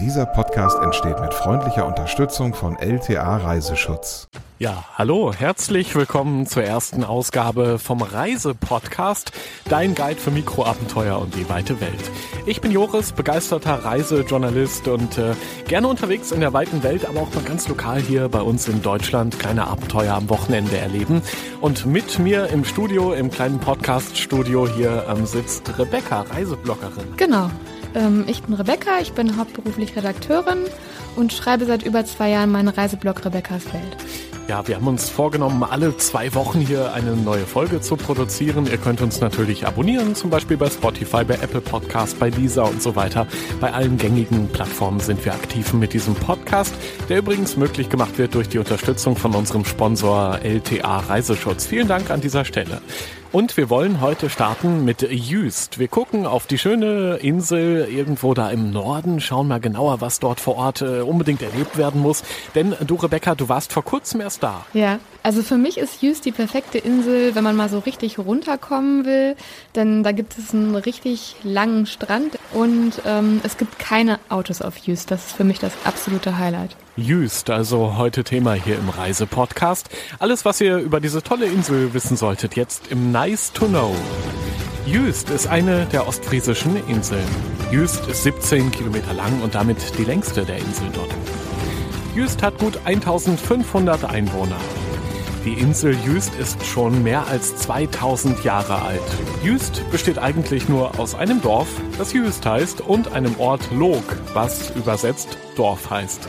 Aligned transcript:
Dieser 0.00 0.26
Podcast 0.26 0.78
entsteht 0.82 1.18
mit 1.20 1.32
freundlicher 1.32 1.86
Unterstützung 1.86 2.52
von 2.52 2.76
LTA 2.76 3.38
Reiseschutz. 3.38 4.28
Ja, 4.58 4.84
hallo, 4.94 5.32
herzlich 5.32 5.94
willkommen 5.94 6.46
zur 6.46 6.64
ersten 6.64 7.02
Ausgabe 7.02 7.78
vom 7.78 8.02
Reisepodcast, 8.02 9.32
dein 9.70 9.94
Guide 9.94 10.20
für 10.20 10.30
Mikroabenteuer 10.30 11.18
und 11.18 11.34
die 11.34 11.48
weite 11.48 11.80
Welt. 11.80 12.10
Ich 12.44 12.60
bin 12.60 12.72
Joris, 12.72 13.12
begeisterter 13.12 13.86
Reisejournalist 13.86 14.86
und 14.88 15.16
äh, 15.16 15.34
gerne 15.66 15.88
unterwegs 15.88 16.30
in 16.30 16.40
der 16.40 16.52
weiten 16.52 16.82
Welt, 16.82 17.06
aber 17.08 17.20
auch 17.20 17.34
mal 17.34 17.44
ganz 17.44 17.66
lokal 17.66 18.00
hier 18.00 18.28
bei 18.28 18.42
uns 18.42 18.68
in 18.68 18.82
Deutschland 18.82 19.38
kleine 19.38 19.66
Abenteuer 19.66 20.14
am 20.14 20.28
Wochenende 20.28 20.76
erleben. 20.76 21.22
Und 21.62 21.86
mit 21.86 22.18
mir 22.18 22.48
im 22.48 22.66
Studio, 22.66 23.14
im 23.14 23.30
kleinen 23.30 23.60
Podcast-Studio 23.60 24.68
hier 24.68 25.06
ähm, 25.08 25.24
sitzt 25.24 25.78
Rebecca, 25.78 26.22
Reisebloggerin. 26.22 27.16
Genau. 27.16 27.50
Ähm, 27.96 28.24
ich 28.28 28.42
bin 28.42 28.54
Rebecca, 28.54 29.00
ich 29.00 29.12
bin 29.12 29.38
hauptberuflich 29.38 29.96
Redakteurin 29.96 30.58
und 31.16 31.32
schreibe 31.32 31.64
seit 31.64 31.82
über 31.82 32.04
zwei 32.04 32.30
Jahren 32.30 32.52
meinen 32.52 32.68
Reiseblog 32.68 33.24
Rebecca's 33.24 33.64
Welt. 33.72 33.96
Ja, 34.48 34.68
wir 34.68 34.76
haben 34.76 34.86
uns 34.86 35.08
vorgenommen, 35.08 35.64
alle 35.64 35.96
zwei 35.96 36.32
Wochen 36.34 36.60
hier 36.60 36.92
eine 36.92 37.16
neue 37.16 37.46
Folge 37.46 37.80
zu 37.80 37.96
produzieren. 37.96 38.66
Ihr 38.66 38.76
könnt 38.76 39.00
uns 39.00 39.20
natürlich 39.20 39.66
abonnieren, 39.66 40.14
zum 40.14 40.30
Beispiel 40.30 40.56
bei 40.56 40.70
Spotify, 40.70 41.24
bei 41.24 41.34
Apple 41.34 41.60
Podcast, 41.60 42.20
bei 42.20 42.28
Lisa 42.28 42.62
und 42.62 42.80
so 42.80 42.94
weiter. 42.94 43.26
Bei 43.60 43.72
allen 43.72 43.96
gängigen 43.96 44.46
Plattformen 44.48 45.00
sind 45.00 45.24
wir 45.24 45.34
aktiv 45.34 45.72
mit 45.72 45.94
diesem 45.94 46.14
Podcast, 46.14 46.74
der 47.08 47.18
übrigens 47.18 47.56
möglich 47.56 47.88
gemacht 47.88 48.18
wird 48.18 48.36
durch 48.36 48.48
die 48.48 48.58
Unterstützung 48.58 49.16
von 49.16 49.34
unserem 49.34 49.64
Sponsor 49.64 50.38
LTA 50.44 50.98
Reiseschutz. 50.98 51.66
Vielen 51.66 51.88
Dank 51.88 52.10
an 52.10 52.20
dieser 52.20 52.44
Stelle. 52.44 52.82
Und 53.32 53.56
wir 53.56 53.70
wollen 53.70 54.00
heute 54.00 54.30
starten 54.30 54.84
mit 54.84 55.02
Jüst. 55.02 55.78
Wir 55.78 55.88
gucken 55.88 56.26
auf 56.26 56.46
die 56.46 56.58
schöne 56.58 57.16
Insel 57.16 57.86
irgendwo 57.90 58.34
da 58.34 58.50
im 58.50 58.70
Norden, 58.70 59.20
schauen 59.20 59.48
mal 59.48 59.60
genauer, 59.60 60.00
was 60.00 60.20
dort 60.20 60.40
vor 60.40 60.56
Ort 60.56 60.82
äh, 60.82 61.00
unbedingt 61.00 61.42
erlebt 61.42 61.76
werden 61.76 62.00
muss. 62.00 62.22
Denn 62.54 62.74
du, 62.86 62.94
Rebecca, 62.94 63.34
du 63.34 63.48
warst 63.48 63.72
vor 63.72 63.84
kurzem 63.84 64.20
erst 64.20 64.42
da. 64.42 64.64
Ja, 64.72 64.98
also 65.26 65.42
für 65.42 65.58
mich 65.58 65.76
ist 65.76 66.02
Jüst 66.02 66.24
die 66.24 66.30
perfekte 66.30 66.78
Insel, 66.78 67.34
wenn 67.34 67.42
man 67.42 67.56
mal 67.56 67.68
so 67.68 67.80
richtig 67.80 68.16
runterkommen 68.16 69.04
will. 69.04 69.34
Denn 69.74 70.04
da 70.04 70.12
gibt 70.12 70.38
es 70.38 70.54
einen 70.54 70.76
richtig 70.76 71.34
langen 71.42 71.86
Strand 71.86 72.38
und 72.54 73.02
ähm, 73.04 73.40
es 73.42 73.56
gibt 73.56 73.76
keine 73.80 74.20
Autos 74.28 74.62
auf 74.62 74.76
Jüst. 74.76 75.10
Das 75.10 75.26
ist 75.26 75.36
für 75.36 75.42
mich 75.42 75.58
das 75.58 75.72
absolute 75.82 76.38
Highlight. 76.38 76.76
Jüst, 76.96 77.50
also 77.50 77.96
heute 77.96 78.22
Thema 78.22 78.52
hier 78.52 78.78
im 78.78 78.88
Reisepodcast. 78.88 79.88
Alles, 80.20 80.44
was 80.44 80.60
ihr 80.60 80.76
über 80.78 81.00
diese 81.00 81.24
tolle 81.24 81.46
Insel 81.46 81.92
wissen 81.92 82.16
solltet, 82.16 82.54
jetzt 82.54 82.86
im 82.92 83.10
Nice 83.10 83.52
to 83.52 83.66
Know. 83.66 83.96
Jüst 84.86 85.30
ist 85.30 85.48
eine 85.48 85.86
der 85.86 86.06
ostfriesischen 86.06 86.76
Inseln. 86.88 87.26
Jüst 87.72 88.06
ist 88.06 88.22
17 88.22 88.70
Kilometer 88.70 89.12
lang 89.12 89.42
und 89.42 89.56
damit 89.56 89.78
die 89.98 90.04
längste 90.04 90.44
der 90.44 90.58
Inseln 90.58 90.92
dort. 90.92 91.10
Jüst 92.14 92.44
hat 92.44 92.58
gut 92.58 92.78
1500 92.84 94.04
Einwohner. 94.04 94.60
Die 95.46 95.52
Insel 95.52 95.96
Jüst 96.04 96.34
ist 96.34 96.66
schon 96.66 97.04
mehr 97.04 97.28
als 97.28 97.54
2000 97.54 98.42
Jahre 98.42 98.82
alt. 98.82 99.00
Jüst 99.44 99.88
besteht 99.92 100.18
eigentlich 100.18 100.68
nur 100.68 100.98
aus 100.98 101.14
einem 101.14 101.40
Dorf, 101.40 101.68
das 101.98 102.12
Jüst 102.12 102.44
heißt, 102.44 102.80
und 102.80 103.12
einem 103.12 103.38
Ort 103.38 103.70
Log, 103.70 104.02
was 104.34 104.70
übersetzt 104.70 105.38
Dorf 105.54 105.88
heißt. 105.88 106.26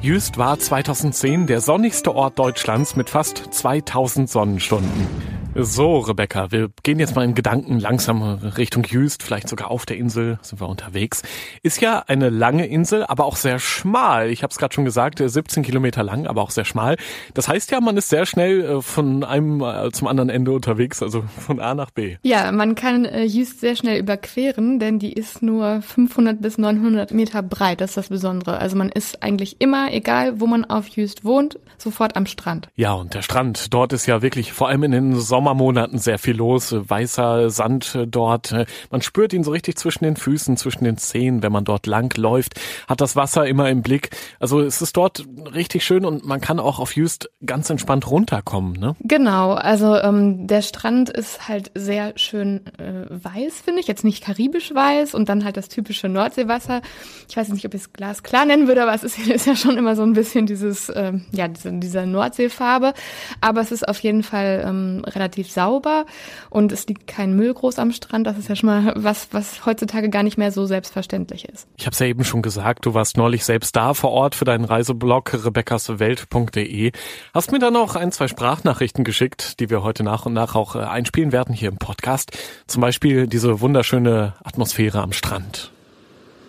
Jüst 0.00 0.38
war 0.38 0.60
2010 0.60 1.48
der 1.48 1.60
sonnigste 1.60 2.14
Ort 2.14 2.38
Deutschlands 2.38 2.94
mit 2.94 3.10
fast 3.10 3.52
2000 3.52 4.30
Sonnenstunden. 4.30 5.35
So, 5.58 6.00
Rebecca, 6.00 6.50
wir 6.52 6.68
gehen 6.82 6.98
jetzt 6.98 7.16
mal 7.16 7.24
in 7.24 7.34
Gedanken 7.34 7.78
langsam 7.78 8.22
Richtung 8.22 8.84
Jüst, 8.84 9.22
vielleicht 9.22 9.48
sogar 9.48 9.70
auf 9.70 9.86
der 9.86 9.96
Insel 9.96 10.38
sind 10.42 10.60
wir 10.60 10.68
unterwegs. 10.68 11.22
Ist 11.62 11.80
ja 11.80 12.04
eine 12.06 12.28
lange 12.28 12.66
Insel, 12.66 13.04
aber 13.04 13.24
auch 13.24 13.36
sehr 13.36 13.58
schmal. 13.58 14.28
Ich 14.30 14.42
habe 14.42 14.50
es 14.50 14.58
gerade 14.58 14.74
schon 14.74 14.84
gesagt, 14.84 15.22
17 15.24 15.62
Kilometer 15.62 16.02
lang, 16.02 16.26
aber 16.26 16.42
auch 16.42 16.50
sehr 16.50 16.66
schmal. 16.66 16.96
Das 17.32 17.48
heißt 17.48 17.70
ja, 17.70 17.80
man 17.80 17.96
ist 17.96 18.10
sehr 18.10 18.26
schnell 18.26 18.60
äh, 18.60 18.82
von 18.82 19.24
einem 19.24 19.62
äh, 19.62 19.90
zum 19.92 20.08
anderen 20.08 20.28
Ende 20.28 20.52
unterwegs, 20.52 21.02
also 21.02 21.24
von 21.38 21.58
A 21.58 21.74
nach 21.74 21.90
B. 21.90 22.16
Ja, 22.22 22.52
man 22.52 22.74
kann 22.74 23.06
äh, 23.06 23.24
Jüst 23.24 23.60
sehr 23.60 23.76
schnell 23.76 23.98
überqueren, 23.98 24.78
denn 24.78 24.98
die 24.98 25.12
ist 25.12 25.42
nur 25.42 25.80
500 25.80 26.42
bis 26.42 26.58
900 26.58 27.12
Meter 27.12 27.42
breit. 27.42 27.80
Das 27.80 27.90
ist 27.92 27.96
das 27.96 28.08
Besondere. 28.08 28.58
Also 28.58 28.76
man 28.76 28.90
ist 28.90 29.22
eigentlich 29.22 29.56
immer, 29.60 29.90
egal 29.90 30.38
wo 30.38 30.46
man 30.46 30.66
auf 30.66 30.88
Jüst 30.88 31.24
wohnt, 31.24 31.58
sofort 31.78 32.14
am 32.16 32.26
Strand. 32.26 32.68
Ja, 32.76 32.92
und 32.92 33.14
der 33.14 33.22
Strand, 33.22 33.72
dort 33.72 33.94
ist 33.94 34.06
ja 34.06 34.20
wirklich 34.20 34.52
vor 34.52 34.68
allem 34.68 34.82
in 34.82 34.92
den 34.92 35.14
Sommer 35.18 35.45
Sommermonaten 35.46 35.98
sehr 35.98 36.18
viel 36.18 36.34
los. 36.34 36.74
Weißer 36.76 37.50
Sand 37.50 37.96
dort. 38.08 38.52
Man 38.90 39.00
spürt 39.00 39.32
ihn 39.32 39.44
so 39.44 39.52
richtig 39.52 39.76
zwischen 39.76 40.02
den 40.02 40.16
Füßen, 40.16 40.56
zwischen 40.56 40.82
den 40.82 40.96
Zehen, 40.96 41.40
wenn 41.44 41.52
man 41.52 41.64
dort 41.64 41.86
lang 41.86 42.12
läuft. 42.18 42.60
Hat 42.88 43.00
das 43.00 43.14
Wasser 43.14 43.46
immer 43.46 43.70
im 43.70 43.82
Blick. 43.82 44.10
Also 44.40 44.60
es 44.60 44.82
ist 44.82 44.96
dort 44.96 45.24
richtig 45.54 45.84
schön 45.84 46.04
und 46.04 46.24
man 46.24 46.40
kann 46.40 46.58
auch 46.58 46.80
auf 46.80 46.96
Jüst 46.96 47.30
ganz 47.44 47.70
entspannt 47.70 48.10
runterkommen. 48.10 48.72
Ne? 48.72 48.96
Genau. 48.98 49.52
Also 49.52 49.96
ähm, 49.96 50.48
der 50.48 50.62
Strand 50.62 51.10
ist 51.10 51.46
halt 51.46 51.70
sehr 51.76 52.14
schön 52.16 52.62
äh, 52.78 53.06
weiß, 53.08 53.60
finde 53.64 53.80
ich. 53.80 53.86
Jetzt 53.86 54.02
nicht 54.02 54.24
karibisch 54.24 54.74
weiß 54.74 55.14
und 55.14 55.28
dann 55.28 55.44
halt 55.44 55.56
das 55.56 55.68
typische 55.68 56.08
Nordseewasser. 56.08 56.82
Ich 57.28 57.36
weiß 57.36 57.50
nicht, 57.50 57.64
ob 57.66 57.74
ich 57.74 57.82
es 57.82 57.92
glasklar 57.92 58.46
nennen 58.46 58.66
würde, 58.66 58.82
aber 58.82 58.94
es 58.94 59.04
ist, 59.04 59.16
ist 59.28 59.46
ja 59.46 59.54
schon 59.54 59.78
immer 59.78 59.94
so 59.94 60.02
ein 60.02 60.14
bisschen 60.14 60.46
dieses, 60.46 60.88
äh, 60.88 61.12
ja, 61.30 61.46
diese, 61.46 61.72
dieser 61.74 62.04
Nordseefarbe. 62.04 62.94
Aber 63.40 63.60
es 63.60 63.70
ist 63.70 63.86
auf 63.86 64.00
jeden 64.00 64.24
Fall 64.24 64.64
ähm, 64.66 65.04
relativ 65.06 65.35
relativ 65.36 65.52
sauber 65.52 66.06
und 66.50 66.72
es 66.72 66.86
liegt 66.86 67.06
kein 67.06 67.34
Müll 67.34 67.52
groß 67.52 67.78
am 67.78 67.92
Strand. 67.92 68.26
Das 68.26 68.38
ist 68.38 68.48
ja 68.48 68.56
schon 68.56 68.68
mal 68.68 68.92
was, 68.96 69.28
was 69.32 69.66
heutzutage 69.66 70.08
gar 70.08 70.22
nicht 70.22 70.38
mehr 70.38 70.50
so 70.50 70.66
selbstverständlich 70.66 71.44
ist. 71.48 71.66
Ich 71.76 71.86
habe 71.86 71.92
es 71.92 71.98
ja 71.98 72.06
eben 72.06 72.24
schon 72.24 72.42
gesagt, 72.42 72.86
du 72.86 72.94
warst 72.94 73.16
neulich 73.16 73.44
selbst 73.44 73.76
da 73.76 73.94
vor 73.94 74.10
Ort 74.10 74.34
für 74.34 74.44
deinen 74.44 74.64
Reiseblog 74.64 75.32
rebeccaswelt.de. 75.32 76.92
Hast 77.34 77.52
mir 77.52 77.58
dann 77.58 77.76
auch 77.76 77.96
ein, 77.96 78.12
zwei 78.12 78.28
Sprachnachrichten 78.28 79.04
geschickt, 79.04 79.60
die 79.60 79.70
wir 79.70 79.82
heute 79.82 80.02
nach 80.02 80.26
und 80.26 80.32
nach 80.32 80.54
auch 80.54 80.74
äh, 80.74 80.80
einspielen 80.80 81.32
werden 81.32 81.54
hier 81.54 81.68
im 81.68 81.76
Podcast. 81.76 82.36
Zum 82.66 82.80
Beispiel 82.80 83.26
diese 83.26 83.60
wunderschöne 83.60 84.34
Atmosphäre 84.42 85.02
am 85.02 85.12
Strand. 85.12 85.70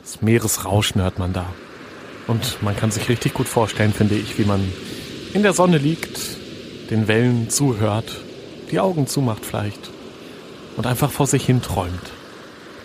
Das 0.01 0.21
Meeresrauschen 0.21 1.01
hört 1.01 1.19
man 1.19 1.33
da. 1.33 1.45
Und 2.27 2.61
man 2.61 2.75
kann 2.75 2.91
sich 2.91 3.09
richtig 3.09 3.33
gut 3.33 3.47
vorstellen, 3.47 3.93
finde 3.93 4.15
ich, 4.15 4.37
wie 4.37 4.45
man 4.45 4.61
in 5.33 5.43
der 5.43 5.53
Sonne 5.53 5.77
liegt, 5.77 6.19
den 6.89 7.07
Wellen 7.07 7.49
zuhört 7.49 8.21
die 8.71 8.79
Augen 8.79 9.07
zumacht 9.07 9.45
vielleicht 9.45 9.89
und 10.75 10.85
einfach 10.85 11.11
vor 11.11 11.27
sich 11.27 11.45
hin 11.45 11.61
träumt. 11.61 12.11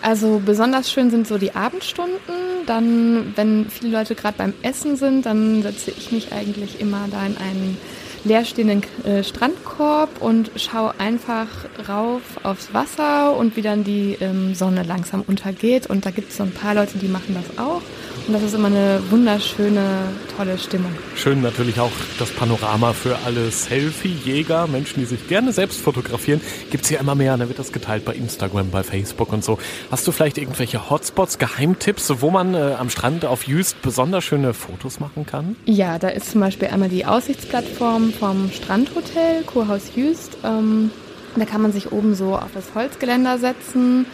Also 0.02 0.42
besonders 0.44 0.90
schön 0.90 1.10
sind 1.10 1.28
so 1.28 1.38
die 1.38 1.54
Abendstunden. 1.54 2.66
Dann, 2.66 3.32
wenn 3.36 3.70
viele 3.70 3.98
Leute 3.98 4.14
gerade 4.14 4.36
beim 4.36 4.54
Essen 4.62 4.96
sind, 4.96 5.26
dann 5.26 5.62
setze 5.62 5.92
ich 5.92 6.10
mich 6.10 6.32
eigentlich 6.32 6.80
immer 6.80 7.06
da 7.10 7.24
in 7.24 7.36
einen 7.36 7.78
leerstehenden 8.24 8.82
äh, 9.04 9.24
Strandkorb 9.24 10.20
und 10.20 10.50
schaue 10.56 10.94
einfach 10.98 11.48
rauf 11.88 12.22
aufs 12.42 12.72
Wasser 12.72 13.36
und 13.36 13.56
wie 13.56 13.62
dann 13.62 13.84
die 13.84 14.16
ähm, 14.20 14.54
Sonne 14.54 14.82
langsam 14.82 15.22
untergeht. 15.22 15.86
Und 15.86 16.06
da 16.06 16.10
gibt 16.10 16.30
es 16.30 16.36
so 16.36 16.44
ein 16.44 16.52
paar 16.52 16.74
Leute, 16.74 16.98
die 16.98 17.08
machen 17.08 17.34
das 17.34 17.58
auch. 17.58 17.82
Und 18.26 18.34
das 18.34 18.42
ist 18.42 18.54
immer 18.54 18.68
eine 18.68 19.02
wunderschöne, 19.10 19.82
tolle 20.36 20.56
Stimmung. 20.56 20.92
Schön 21.16 21.42
natürlich 21.42 21.80
auch 21.80 21.90
das 22.20 22.30
Panorama 22.30 22.92
für 22.92 23.18
alle 23.26 23.50
Selfie-Jäger, 23.50 24.68
Menschen, 24.68 25.00
die 25.00 25.06
sich 25.06 25.26
gerne 25.26 25.52
selbst 25.52 25.80
fotografieren. 25.80 26.40
Gibt 26.70 26.84
es 26.84 26.90
ja 26.90 27.00
immer 27.00 27.16
mehr, 27.16 27.36
da 27.36 27.48
wird 27.48 27.58
das 27.58 27.72
geteilt 27.72 28.04
bei 28.04 28.14
Instagram, 28.14 28.70
bei 28.70 28.84
Facebook 28.84 29.32
und 29.32 29.42
so. 29.42 29.58
Hast 29.90 30.06
du 30.06 30.12
vielleicht 30.12 30.38
irgendwelche 30.38 30.88
Hotspots, 30.88 31.38
Geheimtipps, 31.38 32.12
wo 32.20 32.30
man 32.30 32.54
äh, 32.54 32.76
am 32.78 32.90
Strand 32.90 33.24
auf 33.24 33.46
Jüst 33.48 33.82
besonders 33.82 34.22
schöne 34.22 34.54
Fotos 34.54 35.00
machen 35.00 35.26
kann? 35.26 35.56
Ja, 35.64 35.98
da 35.98 36.08
ist 36.08 36.30
zum 36.30 36.42
Beispiel 36.42 36.68
einmal 36.68 36.90
die 36.90 37.04
Aussichtsplattform 37.04 38.11
vom 38.12 38.50
Strandhotel, 38.50 39.42
Kurhaus 39.44 39.92
Jüst. 39.94 40.38
Ähm, 40.44 40.90
da 41.36 41.44
kann 41.44 41.62
man 41.62 41.72
sich 41.72 41.92
oben 41.92 42.14
so 42.14 42.36
auf 42.36 42.50
das 42.54 42.74
Holzgeländer 42.74 43.38
setzen 43.38 44.06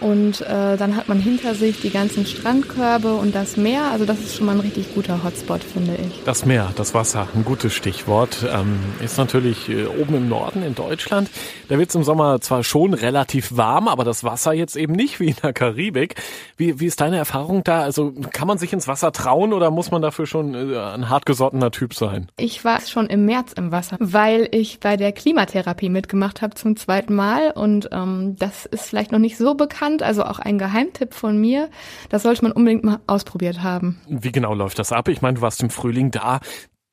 und 0.00 0.40
äh, 0.42 0.76
dann 0.76 0.96
hat 0.96 1.08
man 1.08 1.18
hinter 1.18 1.54
sich 1.54 1.80
die 1.80 1.90
ganzen 1.90 2.24
Strandkörbe 2.24 3.14
und 3.14 3.34
das 3.34 3.56
Meer. 3.56 3.90
Also 3.90 4.04
das 4.04 4.20
ist 4.20 4.36
schon 4.36 4.46
mal 4.46 4.52
ein 4.52 4.60
richtig 4.60 4.94
guter 4.94 5.24
Hotspot, 5.24 5.62
finde 5.64 5.96
ich. 5.96 6.22
Das 6.24 6.46
Meer, 6.46 6.70
das 6.76 6.94
Wasser, 6.94 7.26
ein 7.34 7.44
gutes 7.44 7.74
Stichwort. 7.74 8.46
Ähm, 8.48 8.78
ist 9.02 9.18
natürlich 9.18 9.68
äh, 9.68 9.86
oben 9.86 10.14
im 10.14 10.28
Norden 10.28 10.62
in 10.62 10.74
Deutschland. 10.74 11.30
Da 11.68 11.78
wird 11.78 11.88
es 11.88 11.94
im 11.96 12.04
Sommer 12.04 12.40
zwar 12.40 12.62
schon 12.62 12.94
relativ 12.94 13.56
warm, 13.56 13.88
aber 13.88 14.04
das 14.04 14.22
Wasser 14.22 14.52
jetzt 14.52 14.76
eben 14.76 14.92
nicht 14.92 15.18
wie 15.18 15.28
in 15.28 15.36
der 15.42 15.52
Karibik. 15.52 16.14
Wie, 16.56 16.78
wie 16.78 16.86
ist 16.86 17.00
deine 17.00 17.16
Erfahrung 17.16 17.64
da? 17.64 17.80
Also 17.82 18.12
kann 18.32 18.46
man 18.46 18.58
sich 18.58 18.72
ins 18.72 18.86
Wasser 18.86 19.10
trauen 19.10 19.52
oder 19.52 19.70
muss 19.70 19.90
man 19.90 20.00
dafür 20.00 20.26
schon 20.26 20.54
äh, 20.54 20.78
ein 20.78 21.08
hartgesottener 21.08 21.72
Typ 21.72 21.94
sein? 21.94 22.28
Ich 22.36 22.64
war 22.64 22.80
schon 22.82 23.08
im 23.08 23.24
März 23.24 23.52
im 23.54 23.72
Wasser, 23.72 23.96
weil 23.98 24.48
ich 24.52 24.78
bei 24.78 24.96
der 24.96 25.10
Klimatherapie 25.10 25.88
mitgemacht 25.88 26.40
habe 26.40 26.54
zum 26.54 26.76
zweiten 26.76 27.14
Mal. 27.14 27.50
Und 27.50 27.88
ähm, 27.92 28.36
das 28.38 28.64
ist 28.64 28.86
vielleicht 28.86 29.10
noch 29.10 29.18
nicht 29.18 29.36
so 29.36 29.54
bekannt 29.54 29.87
bekannt, 29.88 30.02
also 30.02 30.24
auch 30.24 30.38
ein 30.38 30.58
Geheimtipp 30.58 31.14
von 31.14 31.40
mir. 31.40 31.68
Das 32.08 32.22
sollte 32.22 32.42
man 32.42 32.52
unbedingt 32.52 32.84
mal 32.84 33.00
ausprobiert 33.06 33.62
haben. 33.62 34.00
Wie 34.08 34.32
genau 34.32 34.54
läuft 34.54 34.78
das 34.78 34.92
ab? 34.92 35.08
Ich 35.08 35.22
meine, 35.22 35.36
du 35.36 35.40
warst 35.40 35.62
im 35.62 35.70
Frühling 35.70 36.10
da 36.10 36.40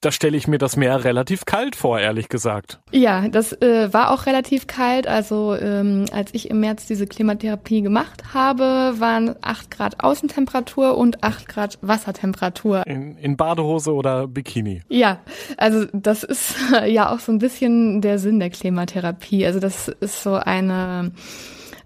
da 0.01 0.12
stelle 0.12 0.38
ich 0.38 0.47
mir 0.47 0.59
das 0.59 0.77
Meer 0.77 1.03
relativ 1.03 1.45
kalt 1.45 1.75
vor, 1.75 2.00
ehrlich 2.00 2.30
gesagt. 2.30 2.80
Ja, 2.92 3.27
das 3.27 3.53
äh, 3.53 3.92
war 3.92 4.12
auch 4.12 4.27
relativ 4.27 4.68
kalt. 4.68 5.07
Also 5.07 5.56
ähm, 5.56 6.06
als 6.12 6.31
ich 6.33 6.51
im 6.51 6.59
März 6.59 6.86
diese 6.86 7.07
Klimatherapie 7.07 7.81
gemacht 7.81 8.36
habe, 8.36 8.94
waren 9.00 9.36
acht 9.42 9.71
Grad 9.71 10.03
Außentemperatur 10.03 10.95
und 10.95 11.24
acht 11.24 11.47
Grad 11.47 11.80
Wassertemperatur. 11.81 12.86
In, 12.86 13.18
in 13.18 13.36
Badehose 13.36 13.94
oder 13.94 14.27
Bikini? 14.27 14.83
Ja, 14.89 15.21
also 15.57 15.86
das 15.92 16.24
ist 16.24 16.56
ja 16.86 17.12
auch 17.12 17.19
so 17.19 17.31
ein 17.31 17.39
bisschen 17.39 18.01
der 18.01 18.19
Sinn 18.19 18.39
der 18.39 18.51
Klimatherapie. 18.51 19.44
Also 19.44 19.59
das 19.59 19.88
ist 19.88 20.21
so 20.21 20.36
eine, 20.36 21.13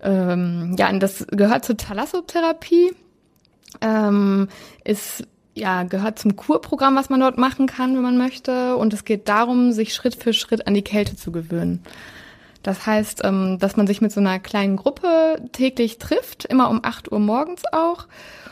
ähm, 0.03 0.75
ja, 0.77 0.91
das 0.93 1.25
gehört 1.29 1.65
zur 1.65 1.77
Thalassotherapie. 1.77 2.93
Ähm, 3.81 4.47
ist 4.83 5.23
ja, 5.55 5.83
gehört 5.83 6.19
zum 6.19 6.35
Kurprogramm, 6.35 6.95
was 6.95 7.09
man 7.09 7.19
dort 7.19 7.37
machen 7.37 7.67
kann, 7.67 7.95
wenn 7.95 8.01
man 8.01 8.17
möchte. 8.17 8.75
Und 8.77 8.93
es 8.93 9.03
geht 9.03 9.27
darum, 9.27 9.71
sich 9.71 9.93
Schritt 9.93 10.15
für 10.15 10.33
Schritt 10.33 10.67
an 10.67 10.73
die 10.73 10.81
Kälte 10.81 11.15
zu 11.15 11.31
gewöhnen. 11.31 11.83
Das 12.63 12.85
heißt, 12.85 13.21
ähm, 13.23 13.57
dass 13.59 13.77
man 13.77 13.87
sich 13.87 14.01
mit 14.01 14.11
so 14.11 14.19
einer 14.19 14.39
kleinen 14.39 14.75
Gruppe 14.75 15.37
täglich 15.51 15.97
trifft, 15.97 16.45
immer 16.45 16.69
um 16.69 16.81
8 16.83 17.11
Uhr 17.11 17.19
morgens 17.19 17.63
auch. 17.71 18.07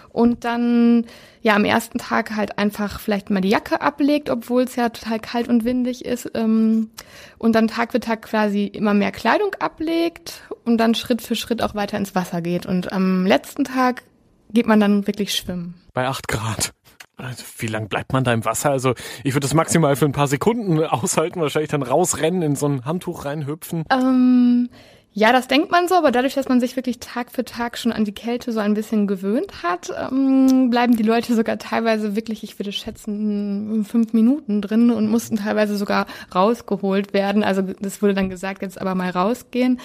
Und 0.09 0.45
dann 0.45 1.05
ja 1.41 1.55
am 1.55 1.65
ersten 1.65 1.99
Tag 1.99 2.35
halt 2.35 2.57
einfach 2.57 2.99
vielleicht 2.99 3.29
mal 3.29 3.41
die 3.41 3.49
Jacke 3.49 3.81
ablegt, 3.81 4.29
obwohl 4.29 4.63
es 4.63 4.75
ja 4.75 4.89
total 4.89 5.19
kalt 5.19 5.47
und 5.47 5.63
windig 5.63 6.05
ist. 6.05 6.31
Ähm, 6.33 6.89
und 7.37 7.53
dann 7.53 7.67
Tag 7.67 7.91
für 7.91 7.99
Tag 7.99 8.23
quasi 8.23 8.65
immer 8.65 8.93
mehr 8.93 9.11
Kleidung 9.11 9.53
ablegt 9.59 10.41
und 10.67 10.77
dann 10.77 10.95
Schritt 10.95 11.21
für 11.21 11.35
Schritt 11.35 11.61
auch 11.61 11.75
weiter 11.75 11.97
ins 11.97 12.13
Wasser 12.13 12.41
geht. 12.41 12.65
Und 12.65 12.91
am 12.91 13.25
letzten 13.25 13.63
Tag 13.63 14.03
geht 14.51 14.67
man 14.67 14.79
dann 14.79 15.07
wirklich 15.07 15.33
schwimmen. 15.33 15.75
Bei 15.93 16.07
8 16.07 16.27
Grad. 16.27 16.73
Also, 17.15 17.43
wie 17.57 17.67
lang 17.67 17.87
bleibt 17.87 18.13
man 18.13 18.23
da 18.23 18.31
im 18.31 18.45
Wasser? 18.45 18.69
Also 18.69 18.93
ich 19.23 19.33
würde 19.33 19.45
das 19.45 19.55
maximal 19.55 19.95
für 19.95 20.05
ein 20.05 20.11
paar 20.11 20.27
Sekunden 20.27 20.83
aushalten, 20.83 21.41
wahrscheinlich 21.41 21.71
dann 21.71 21.81
rausrennen, 21.81 22.43
in 22.43 22.55
so 22.55 22.67
ein 22.67 22.85
Handtuch 22.85 23.25
reinhüpfen. 23.25 23.85
Ähm, 23.91 24.69
ja, 25.17 25.31
das 25.31 25.47
denkt 25.47 25.71
man 25.71 25.87
so, 25.87 25.95
aber 25.95 26.11
dadurch, 26.11 26.35
dass 26.35 26.47
man 26.47 26.59
sich 26.59 26.75
wirklich 26.75 26.99
Tag 26.99 27.31
für 27.31 27.43
Tag 27.43 27.79
schon 27.79 27.91
an 27.91 28.05
die 28.05 28.11
Kälte 28.11 28.51
so 28.51 28.59
ein 28.59 28.75
bisschen 28.75 29.07
gewöhnt 29.07 29.63
hat, 29.63 29.91
ähm, 29.99 30.69
bleiben 30.69 30.95
die 30.95 31.01
Leute 31.01 31.33
sogar 31.33 31.57
teilweise 31.57 32.15
wirklich, 32.15 32.43
ich 32.43 32.59
würde 32.59 32.71
schätzen, 32.71 33.83
fünf 33.83 34.13
Minuten 34.13 34.61
drin 34.61 34.91
und 34.91 35.09
mussten 35.09 35.37
teilweise 35.37 35.75
sogar 35.75 36.05
rausgeholt 36.35 37.15
werden. 37.15 37.43
Also 37.43 37.63
das 37.63 38.03
wurde 38.03 38.13
dann 38.13 38.29
gesagt, 38.29 38.61
jetzt 38.61 38.79
aber 38.79 38.93
mal 38.93 39.09
rausgehen 39.09 39.79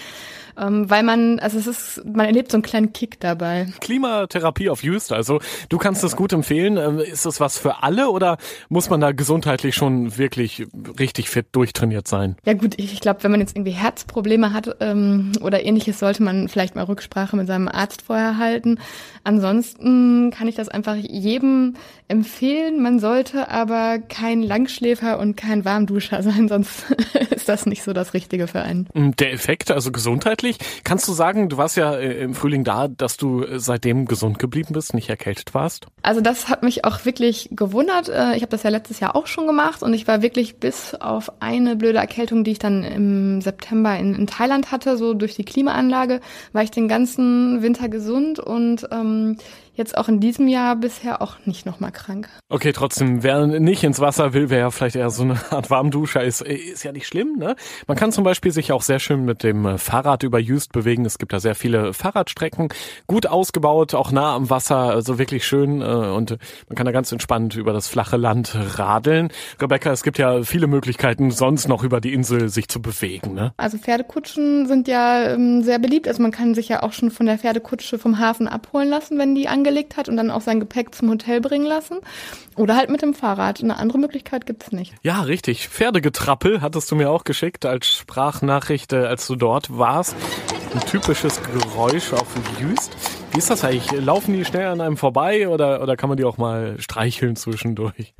ähm, 0.57 0.89
weil 0.89 1.03
man, 1.03 1.39
also 1.39 1.57
es 1.57 1.67
ist, 1.67 2.05
man 2.05 2.25
erlebt 2.25 2.51
so 2.51 2.57
einen 2.57 2.63
kleinen 2.63 2.93
Kick 2.93 3.19
dabei. 3.19 3.67
Klimatherapie 3.79 4.69
auf 4.69 4.83
Just, 4.83 5.11
also 5.11 5.39
du 5.69 5.77
kannst 5.77 6.03
das 6.03 6.15
gut 6.15 6.33
empfehlen. 6.33 6.77
Ähm, 6.77 6.99
ist 6.99 7.25
das 7.25 7.39
was 7.39 7.57
für 7.57 7.83
alle 7.83 8.09
oder 8.09 8.37
muss 8.69 8.89
man 8.89 9.01
da 9.01 9.11
gesundheitlich 9.11 9.75
schon 9.75 10.17
wirklich 10.17 10.65
richtig 10.99 11.29
fit 11.29 11.47
durchtrainiert 11.51 12.07
sein? 12.07 12.35
Ja 12.45 12.53
gut, 12.53 12.75
ich, 12.77 12.93
ich 12.93 12.99
glaube, 12.99 13.23
wenn 13.23 13.31
man 13.31 13.39
jetzt 13.39 13.55
irgendwie 13.55 13.71
Herzprobleme 13.71 14.53
hat 14.53 14.75
ähm, 14.79 15.22
oder 15.41 15.65
ähnliches, 15.65 15.99
sollte 15.99 16.23
man 16.23 16.47
vielleicht 16.47 16.75
mal 16.75 16.83
Rücksprache 16.85 17.35
mit 17.35 17.47
seinem 17.47 17.67
Arzt 17.67 18.03
vorher 18.03 18.37
halten. 18.37 18.79
Ansonsten 19.23 20.31
kann 20.31 20.47
ich 20.47 20.55
das 20.55 20.69
einfach 20.69 20.95
jedem 20.95 21.75
empfehlen. 22.07 22.81
Man 22.81 22.99
sollte 22.99 23.49
aber 23.49 23.99
kein 23.99 24.43
Langschläfer 24.43 25.19
und 25.19 25.35
kein 25.35 25.65
Warmduscher 25.65 26.21
sein, 26.23 26.47
sonst 26.53 26.91
ist 27.31 27.49
das 27.49 27.65
nicht 27.65 27.83
so 27.83 27.93
das 27.93 28.13
Richtige 28.13 28.47
für 28.47 28.61
einen. 28.61 28.87
Der 28.93 29.33
Effekt, 29.33 29.71
also 29.71 29.91
gesundheitlich? 29.91 30.57
Kannst 30.83 31.07
du 31.07 31.13
sagen, 31.13 31.49
du 31.49 31.57
warst 31.57 31.77
ja 31.77 31.95
äh, 31.95 32.21
im 32.21 32.33
Frühling 32.33 32.63
da, 32.63 32.87
dass 32.87 33.17
du 33.17 33.43
äh, 33.43 33.59
seitdem 33.59 34.05
gesund 34.05 34.39
geblieben 34.39 34.73
bist, 34.73 34.93
nicht 34.93 35.09
erkältet 35.09 35.53
warst? 35.53 35.87
Also 36.01 36.21
das 36.21 36.49
hat 36.49 36.63
mich 36.63 36.85
auch 36.85 37.05
wirklich 37.05 37.49
gewundert. 37.51 38.09
Äh, 38.09 38.35
ich 38.35 38.41
habe 38.41 38.49
das 38.49 38.63
ja 38.63 38.69
letztes 38.69 38.99
Jahr 38.99 39.15
auch 39.15 39.27
schon 39.27 39.47
gemacht 39.47 39.81
und 39.83 39.93
ich 39.93 40.07
war 40.07 40.21
wirklich 40.21 40.57
bis 40.57 40.95
auf 40.95 41.31
eine 41.41 41.75
blöde 41.75 41.99
Erkältung, 41.99 42.43
die 42.43 42.51
ich 42.51 42.59
dann 42.59 42.83
im 42.83 43.41
September 43.41 43.97
in, 43.97 44.15
in 44.15 44.27
Thailand 44.27 44.71
hatte, 44.71 44.97
so 44.97 45.12
durch 45.13 45.35
die 45.35 45.45
Klimaanlage, 45.45 46.21
war 46.51 46.63
ich 46.63 46.71
den 46.71 46.87
ganzen 46.87 47.61
Winter 47.61 47.89
gesund 47.89 48.39
und 48.39 48.87
ähm, 48.91 49.37
jetzt 49.73 49.97
auch 49.97 50.07
in 50.07 50.19
diesem 50.19 50.47
Jahr 50.47 50.75
bisher 50.75 51.21
auch 51.21 51.37
nicht 51.45 51.65
nochmal 51.65 51.91
krank. 51.91 52.29
Okay, 52.49 52.73
trotzdem, 52.73 53.23
wer 53.23 53.47
nicht 53.47 53.83
ins 53.83 53.99
Wasser 53.99 54.33
will, 54.33 54.49
wer 54.49 54.59
ja 54.59 54.71
vielleicht 54.71 54.95
eher 54.95 55.09
so 55.09 55.23
eine 55.23 55.39
Art 55.51 55.69
Warmduscher 55.69 56.23
ist, 56.23 56.41
ist 56.41 56.83
ja 56.83 56.91
nicht 56.91 57.07
schlimm, 57.07 57.37
ne? 57.37 57.55
Man 57.87 57.97
kann 57.97 58.11
zum 58.11 58.23
Beispiel 58.23 58.51
sich 58.51 58.71
auch 58.71 58.81
sehr 58.81 58.99
schön 58.99 59.25
mit 59.25 59.43
dem 59.43 59.65
äh, 59.65 59.77
Fahrrad 59.77 60.23
über 60.23 60.39
Jüst 60.39 60.71
bewegen. 60.71 61.05
Es 61.05 61.17
gibt 61.17 61.33
da 61.33 61.39
sehr 61.39 61.55
viele 61.55 61.93
Fahrradstrecken, 61.93 62.69
gut 63.07 63.27
ausgebaut, 63.27 63.95
auch 63.95 64.11
nah 64.11 64.35
am 64.35 64.49
Wasser, 64.49 64.77
also 64.77 65.17
wirklich 65.17 65.45
schön 65.45 65.81
äh, 65.81 65.85
und 65.85 66.37
man 66.67 66.75
kann 66.75 66.85
da 66.85 66.91
ganz 66.91 67.11
entspannt 67.11 67.55
über 67.55 67.73
das 67.73 67.87
flache 67.87 68.17
Land 68.17 68.55
radeln. 68.77 69.29
Rebecca, 69.59 69.91
es 69.91 70.03
gibt 70.03 70.17
ja 70.17 70.43
viele 70.43 70.67
Möglichkeiten, 70.67 71.31
sonst 71.31 71.67
noch 71.67 71.83
über 71.83 72.01
die 72.01 72.13
Insel 72.13 72.49
sich 72.49 72.67
zu 72.67 72.81
bewegen, 72.81 73.33
ne? 73.33 73.53
Also 73.57 73.77
Pferdekutschen 73.77 74.67
sind 74.67 74.87
ja 74.87 75.29
ähm, 75.29 75.63
sehr 75.63 75.79
beliebt. 75.79 76.07
Also 76.07 76.21
man 76.21 76.31
kann 76.31 76.53
sich 76.53 76.69
ja 76.69 76.83
auch 76.83 76.93
schon 76.93 77.11
von 77.11 77.25
der 77.25 77.37
Pferdekutsche 77.37 77.97
vom 77.97 78.19
Hafen 78.19 78.47
abholen 78.47 78.89
lassen, 78.89 79.17
wenn 79.17 79.35
die 79.35 79.47
angelegt 79.63 79.95
hat 79.95 80.09
und 80.09 80.17
dann 80.17 80.29
auch 80.29 80.41
sein 80.41 80.59
Gepäck 80.59 80.93
zum 80.93 81.09
Hotel 81.09 81.39
bringen 81.39 81.65
lassen. 81.65 81.99
Oder 82.55 82.75
halt 82.75 82.89
mit 82.89 83.01
dem 83.01 83.13
Fahrrad. 83.13 83.63
Eine 83.63 83.77
andere 83.77 83.97
Möglichkeit 83.97 84.45
gibt's 84.45 84.71
nicht. 84.71 84.93
Ja, 85.03 85.21
richtig. 85.21 85.69
Pferdegetrappel 85.69 86.61
hattest 86.61 86.91
du 86.91 86.95
mir 86.95 87.09
auch 87.09 87.23
geschickt 87.23 87.65
als 87.65 87.87
Sprachnachricht, 87.87 88.93
äh, 88.93 89.05
als 89.05 89.25
du 89.27 89.35
dort 89.35 89.77
warst. 89.77 90.15
Ein 90.73 90.81
typisches 90.81 91.39
Geräusch 91.41 92.13
auf 92.13 92.27
Jüst. 92.59 92.95
Wie 93.33 93.39
ist 93.39 93.49
das 93.49 93.63
eigentlich? 93.63 93.91
Laufen 93.99 94.35
die 94.35 94.45
schnell 94.45 94.67
an 94.67 94.79
einem 94.79 94.95
vorbei 94.95 95.49
oder, 95.49 95.81
oder 95.81 95.97
kann 95.97 96.07
man 96.07 96.17
die 96.17 96.23
auch 96.23 96.37
mal 96.37 96.79
streicheln 96.79 97.35
zwischendurch? 97.35 98.13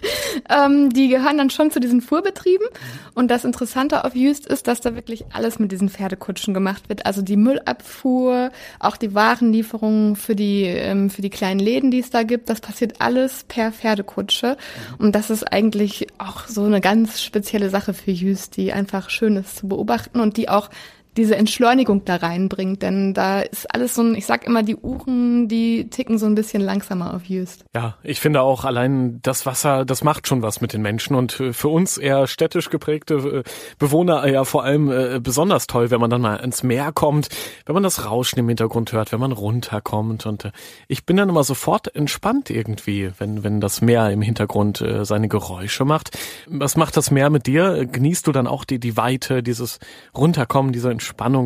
Ähm, 0.50 0.90
die 0.90 1.08
gehören 1.10 1.38
dann 1.38 1.52
schon 1.52 1.70
zu 1.70 1.80
diesen 1.80 2.02
Fuhrbetrieben. 2.02 2.66
Und 3.14 3.30
das 3.30 3.46
Interessante 3.46 4.04
auf 4.04 4.16
Jüst 4.16 4.48
ist, 4.48 4.68
dass 4.68 4.82
da 4.82 4.96
wirklich 4.96 5.26
alles 5.32 5.60
mit 5.60 5.72
diesen 5.72 5.90
Pferdekutschen 5.90 6.56
gemacht 6.56 6.90
wird. 6.90 7.06
Also 7.06 7.22
die 7.22 7.38
Müllabfuhr, 7.38 8.50
auch 8.80 8.98
die 8.98 9.14
Warenlieferungen 9.14 10.16
für 10.16 10.36
die, 10.36 10.64
ähm, 10.64 11.12
für 11.12 11.22
die 11.22 11.30
kleinen 11.30 11.60
Läden, 11.60 11.92
die 11.92 12.00
es 12.00 12.10
da 12.10 12.24
gibt. 12.24 12.50
Das 12.50 12.62
passiert 12.62 13.00
alles 13.00 13.44
per 13.44 13.72
Pferdekutsche. 13.72 14.58
Und 14.98 15.14
das 15.14 15.30
ist 15.30 15.44
eigentlich 15.44 16.08
auch 16.18 16.48
so 16.48 16.64
eine 16.64 16.82
ganz 16.82 17.22
spezielle 17.22 17.70
Sache 17.70 17.94
für 17.94 18.10
Jüst, 18.10 18.58
die 18.58 18.74
einfach 18.74 19.12
schön 19.12 19.36
ist 19.36 19.58
zu 19.58 19.68
beobachten 19.68 20.20
und 20.20 20.38
die 20.38 20.50
auch 20.50 20.72
diese 21.18 21.36
Entschleunigung 21.36 22.06
da 22.06 22.18
reinbringt, 22.18 22.82
denn 22.82 23.14
da 23.14 23.42
ist 23.42 23.74
alles 23.74 23.96
so 23.96 24.02
ein, 24.02 24.16
ich 24.16 24.26
sag 24.26 24.46
immer, 24.46 24.64
die 24.64 24.76
Uhren, 24.76 25.48
die 25.48 25.90
ticken 25.90 26.18
so 26.18 26.26
ein 26.26 26.36
bisschen 26.36 26.62
langsamer 26.62 27.14
auf 27.14 27.26
Jüst. 27.26 27.66
Ja, 27.76 27.96
ich 28.04 28.20
finde 28.20 28.42
auch 28.42 28.66
allein 28.66 29.20
das 29.22 29.46
Wasser, 29.46 29.86
das 29.86 30.04
macht 30.04 30.28
schon 30.28 30.42
was 30.42 30.62
mit 30.62 30.74
den 30.74 30.82
Menschen 30.82 31.16
und 31.16 31.40
äh, 31.40 31.54
für 31.54 31.70
uns 31.70 31.98
eher 31.98 32.28
städtisch 32.28 32.70
geprägte 32.70 33.44
äh, 33.46 33.50
Bewohner 33.78 34.28
ja 34.28 34.44
vor 34.44 34.64
allem 34.64 34.92
äh, 34.92 35.20
besonders 35.20 35.68
toll, 35.68 35.92
wenn 35.92 36.00
man 36.00 36.10
dann 36.10 36.22
mal 36.22 36.38
ins 36.38 36.64
Meer 36.64 36.92
kommt, 36.92 37.30
wenn 37.66 37.74
man 37.74 37.84
das 37.84 38.06
Rauschen 38.06 38.40
im 38.40 38.48
Hintergrund 38.48 38.92
hört, 38.92 39.12
wenn 39.12 39.20
man 39.20 39.32
runterkommt 39.32 40.26
und 40.26 40.52
ich 40.88 41.06
bin 41.06 41.18
dann 41.18 41.30
immer 41.30 41.44
sofort 41.44 41.96
entspannt 41.96 42.50
irgendwie, 42.50 43.12
wenn, 43.18 43.44
wenn 43.44 43.62
das 43.62 43.82
Meer 43.82 44.10
im 44.10 44.22
Hintergrund 44.22 44.84
seine 45.02 45.28
Geräusche 45.28 45.86
macht. 45.86 46.18
Was 46.48 46.76
macht 46.76 46.98
das 46.98 47.12
Meer 47.12 47.30
mit 47.30 47.48
dir? 47.48 47.86
Genießt 47.86 48.28
du 48.28 48.32
dann 48.32 48.48
auch 48.48 48.66
die, 48.66 48.80
die 48.80 48.98
Weite, 48.98 49.44
dieses 49.44 49.80
Runterkommen, 50.16 50.74
diese 50.74 50.92
Entspannung, 50.92 51.03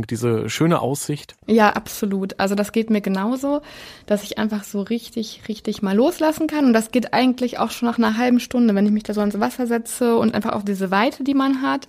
diese 0.09 0.49
schöne 0.49 0.81
Aussicht? 0.81 1.35
Ja, 1.47 1.71
absolut. 1.71 2.39
Also 2.39 2.55
das 2.55 2.71
geht 2.71 2.89
mir 2.89 3.01
genauso, 3.01 3.61
dass 4.05 4.23
ich 4.23 4.37
einfach 4.37 4.63
so 4.63 4.81
richtig, 4.81 5.41
richtig 5.47 5.81
mal 5.81 5.95
loslassen 5.95 6.47
kann. 6.47 6.65
Und 6.65 6.73
das 6.73 6.91
geht 6.91 7.13
eigentlich 7.13 7.59
auch 7.59 7.71
schon 7.71 7.87
nach 7.87 7.97
einer 7.97 8.17
halben 8.17 8.39
Stunde, 8.39 8.75
wenn 8.75 8.85
ich 8.85 8.91
mich 8.91 9.03
da 9.03 9.13
so 9.13 9.21
ins 9.21 9.39
Wasser 9.39 9.67
setze 9.67 10.17
und 10.17 10.35
einfach 10.35 10.53
auch 10.53 10.63
diese 10.63 10.91
Weite, 10.91 11.23
die 11.23 11.33
man 11.33 11.61
hat. 11.61 11.87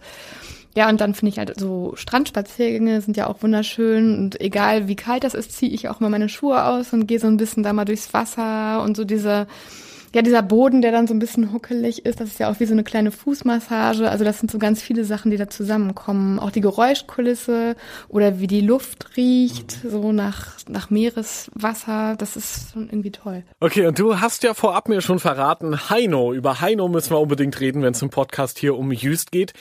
Ja, 0.75 0.89
und 0.89 1.01
dann 1.01 1.15
finde 1.15 1.31
ich 1.31 1.39
halt 1.39 1.59
so 1.59 1.95
Strandspaziergänge 1.97 3.01
sind 3.01 3.17
ja 3.17 3.27
auch 3.27 3.43
wunderschön 3.43 4.17
und 4.17 4.41
egal 4.41 4.87
wie 4.87 4.97
kalt 4.97 5.25
das 5.25 5.35
ist, 5.35 5.53
ziehe 5.53 5.73
ich 5.73 5.89
auch 5.89 5.99
mal 5.99 6.11
meine 6.11 6.29
Schuhe 6.29 6.63
aus 6.65 6.93
und 6.93 7.07
gehe 7.07 7.19
so 7.19 7.27
ein 7.27 7.37
bisschen 7.37 7.63
da 7.65 7.73
mal 7.73 7.85
durchs 7.85 8.15
Wasser 8.15 8.83
und 8.83 8.97
so 8.97 9.05
diese 9.05 9.49
ja, 10.15 10.23
dieser 10.23 10.43
Boden, 10.43 10.81
der 10.81 10.93
dann 10.93 11.07
so 11.07 11.15
ein 11.15 11.19
bisschen 11.19 11.53
huckelig 11.53 12.07
ist, 12.07 12.21
das 12.21 12.31
ist 12.31 12.41
ja 12.41 12.51
auch 12.51 12.61
wie 12.61 12.67
so 12.67 12.73
eine 12.73 12.85
kleine 12.85 13.11
Fußmassage. 13.11 14.09
Also 14.09 14.25
das 14.25 14.39
sind 14.39 14.51
so 14.51 14.59
ganz 14.59 14.81
viele 14.81 15.05
Sachen, 15.05 15.31
die 15.31 15.37
da 15.37 15.49
zusammenkommen. 15.49 16.39
Auch 16.39 16.51
die 16.51 16.61
Geräuschkulisse 16.61 17.77
oder 18.09 18.41
wie 18.41 18.47
die 18.47 18.63
Luft 18.63 19.17
riecht, 19.17 19.85
mhm. 19.85 19.91
so 19.91 20.13
nach, 20.13 20.57
nach 20.69 20.91
Meereswasser. 20.91 22.17
Das 22.17 22.37
ist 22.37 22.73
schon 22.73 22.85
irgendwie 22.85 23.11
toll. 23.11 23.45
Okay, 23.61 23.87
und 23.87 23.99
du 23.99 24.21
hast 24.21 24.43
ja 24.43 24.55
vorab 24.55 24.89
mir 24.89 25.03
schon 25.03 25.19
verraten, 25.19 25.91
Heino. 25.91 26.33
Über 26.33 26.61
Heino 26.61 26.89
müssen 26.89 27.11
wir 27.11 27.21
unbedingt 27.21 27.61
reden, 27.61 27.83
wenn 27.83 27.93
es 27.93 28.03
im 28.03 28.11
Podcast 28.11 28.59
hier 28.59 28.77
um 28.77 28.93
Jüst 28.93 29.31
geht. 29.31 29.53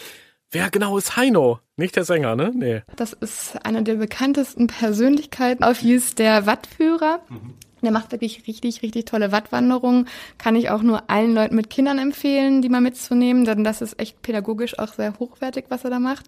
Wer 0.50 0.70
genau 0.70 0.98
ist 0.98 1.18
Heino? 1.18 1.60
Nicht 1.76 1.98
der 1.98 2.06
Sänger, 2.06 2.38
ne? 2.38 2.54
Nee. 2.56 2.82
Das 2.96 3.12
ist 3.12 3.66
eine 3.66 3.84
der 3.84 3.96
bekanntesten 3.96 4.68
Persönlichkeiten 4.68 5.64
auf 5.64 5.82
Jüst, 5.82 6.20
der 6.20 6.46
Wattführer. 6.46 7.20
Mhm 7.28 7.56
Der 7.82 7.92
macht 7.92 8.12
wirklich 8.12 8.48
richtig, 8.48 8.82
richtig 8.82 9.06
tolle 9.06 9.32
Wattwanderungen. 9.32 10.08
Kann 10.38 10.56
ich 10.56 10.70
auch 10.70 10.82
nur 10.82 11.10
allen 11.10 11.34
Leuten 11.34 11.56
mit 11.56 11.70
Kindern 11.70 12.00
empfehlen, 12.00 12.62
die 12.62 12.70
mal 12.70 12.82
mitzunehmen, 12.82 13.46
denn 13.46 13.64
das 13.64 13.82
ist 13.82 14.00
echt 14.00 14.22
pädagogisch 14.22 14.80
auch 14.80 14.94
sehr 14.94 15.14
hochwertig, 15.20 15.66
was 15.70 15.84
er 15.84 15.92
da 15.92 16.00
macht. 16.00 16.26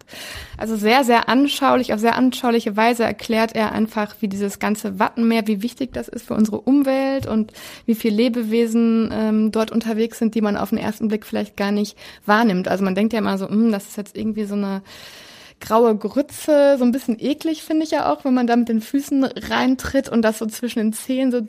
Also 0.56 0.76
sehr, 0.76 1.04
sehr 1.04 1.28
anschaulich, 1.28 1.92
auf 1.92 2.00
sehr 2.00 2.16
anschauliche 2.16 2.76
Weise 2.76 3.04
erklärt 3.04 3.54
er 3.56 3.72
einfach, 3.72 4.14
wie 4.20 4.28
dieses 4.28 4.58
ganze 4.58 4.98
Wattenmeer, 4.98 5.46
wie 5.46 5.62
wichtig 5.62 5.92
das 5.92 6.08
ist 6.08 6.26
für 6.26 6.34
unsere 6.34 6.60
Umwelt 6.60 7.26
und 7.26 7.52
wie 7.86 7.94
viele 7.94 8.16
Lebewesen 8.16 9.10
ähm, 9.12 9.52
dort 9.52 9.72
unterwegs 9.72 10.18
sind, 10.18 10.34
die 10.34 10.42
man 10.42 10.56
auf 10.56 10.70
den 10.70 10.78
ersten 10.78 11.08
Blick 11.08 11.26
vielleicht 11.26 11.56
gar 11.56 11.72
nicht 11.72 11.96
wahrnimmt. 12.26 12.68
Also 12.68 12.84
man 12.84 12.94
denkt 12.94 13.12
ja 13.12 13.18
immer 13.18 13.38
so, 13.38 13.48
hm, 13.48 13.72
das 13.72 13.88
ist 13.88 13.96
jetzt 13.96 14.16
irgendwie 14.16 14.44
so 14.44 14.54
eine 14.54 14.82
graue 15.60 15.96
Grütze, 15.96 16.76
so 16.78 16.84
ein 16.84 16.92
bisschen 16.92 17.18
eklig 17.20 17.62
finde 17.62 17.84
ich 17.84 17.90
ja 17.90 18.10
auch, 18.12 18.24
wenn 18.24 18.34
man 18.34 18.46
da 18.46 18.56
mit 18.56 18.68
den 18.68 18.80
Füßen 18.80 19.24
reintritt 19.24 20.08
und 20.08 20.22
das 20.22 20.38
so 20.38 20.46
zwischen 20.46 20.78
den 20.78 20.92
Zehen 20.92 21.30
so 21.30 21.40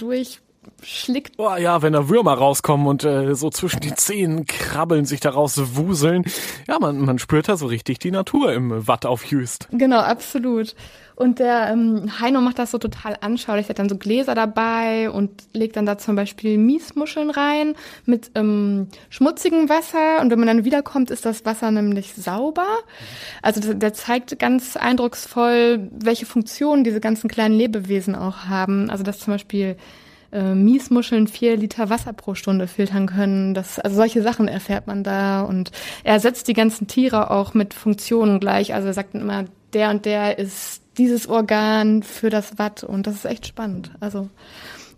durchschlickt. 0.77 1.37
Boah, 1.37 1.57
ja, 1.57 1.81
wenn 1.81 1.93
da 1.93 2.09
Würmer 2.09 2.33
rauskommen 2.33 2.87
und 2.87 3.03
äh, 3.03 3.35
so 3.35 3.49
zwischen 3.49 3.79
die 3.79 3.93
Zehen 3.95 4.45
krabbeln, 4.45 5.05
sich 5.05 5.19
daraus 5.19 5.75
wuseln. 5.75 6.25
Ja, 6.67 6.79
man, 6.79 6.99
man 6.99 7.19
spürt 7.19 7.49
da 7.49 7.57
so 7.57 7.67
richtig 7.67 7.99
die 7.99 8.11
Natur 8.11 8.53
im 8.53 8.87
Watt 8.87 9.05
auf 9.05 9.25
Jüst. 9.25 9.67
Genau, 9.71 9.99
absolut. 9.99 10.75
Und 11.15 11.37
der 11.37 11.69
ähm, 11.71 12.19
Heino 12.19 12.41
macht 12.41 12.57
das 12.57 12.71
so 12.71 12.79
total 12.79 13.15
anschaulich. 13.21 13.67
Er 13.67 13.69
hat 13.69 13.79
dann 13.79 13.89
so 13.89 13.97
Gläser 13.97 14.33
dabei 14.33 15.11
und 15.11 15.29
legt 15.53 15.75
dann 15.75 15.85
da 15.85 15.97
zum 15.97 16.15
Beispiel 16.15 16.57
Miesmuscheln 16.57 17.29
rein 17.29 17.75
mit 18.05 18.31
ähm, 18.33 18.87
schmutzigem 19.09 19.69
Wasser. 19.69 20.19
Und 20.19 20.31
wenn 20.31 20.39
man 20.39 20.47
dann 20.47 20.65
wiederkommt, 20.65 21.11
ist 21.11 21.25
das 21.25 21.45
Wasser 21.45 21.69
nämlich 21.69 22.15
sauber. 22.15 22.65
Also 23.43 23.73
der 23.73 23.93
zeigt 23.93 24.39
ganz 24.39 24.75
eindrucksvoll, 24.77 25.89
welche 25.91 26.25
Funktionen 26.25 26.83
diese 26.83 26.99
ganzen 26.99 27.29
kleinen 27.29 27.55
Lebewesen 27.55 28.15
auch 28.15 28.45
haben. 28.45 28.89
Also 28.89 29.03
dass 29.03 29.19
zum 29.19 29.33
Beispiel 29.33 29.77
äh, 30.31 30.53
Miesmuscheln 30.55 31.27
vier 31.27 31.57
Liter 31.57 31.89
Wasser 31.89 32.13
pro 32.13 32.35
Stunde 32.35 32.67
filtern 32.67 33.07
können. 33.07 33.53
Das, 33.53 33.79
also 33.79 33.95
solche 33.95 34.21
Sachen 34.21 34.47
erfährt 34.47 34.87
man 34.87 35.03
da. 35.03 35.41
Und 35.41 35.71
er 36.03 36.19
setzt 36.19 36.47
die 36.47 36.53
ganzen 36.53 36.87
Tiere 36.87 37.31
auch 37.31 37.53
mit 37.53 37.73
Funktionen 37.73 38.39
gleich. 38.39 38.73
Also 38.73 38.87
er 38.87 38.93
sagt 38.93 39.15
immer, 39.15 39.45
der 39.73 39.89
und 39.89 40.05
der 40.05 40.37
ist 40.37 40.81
dieses 40.97 41.27
Organ 41.27 42.03
für 42.03 42.29
das 42.29 42.57
Watt 42.57 42.83
und 42.83 43.07
das 43.07 43.15
ist 43.15 43.25
echt 43.25 43.47
spannend. 43.47 43.91
Also 43.99 44.29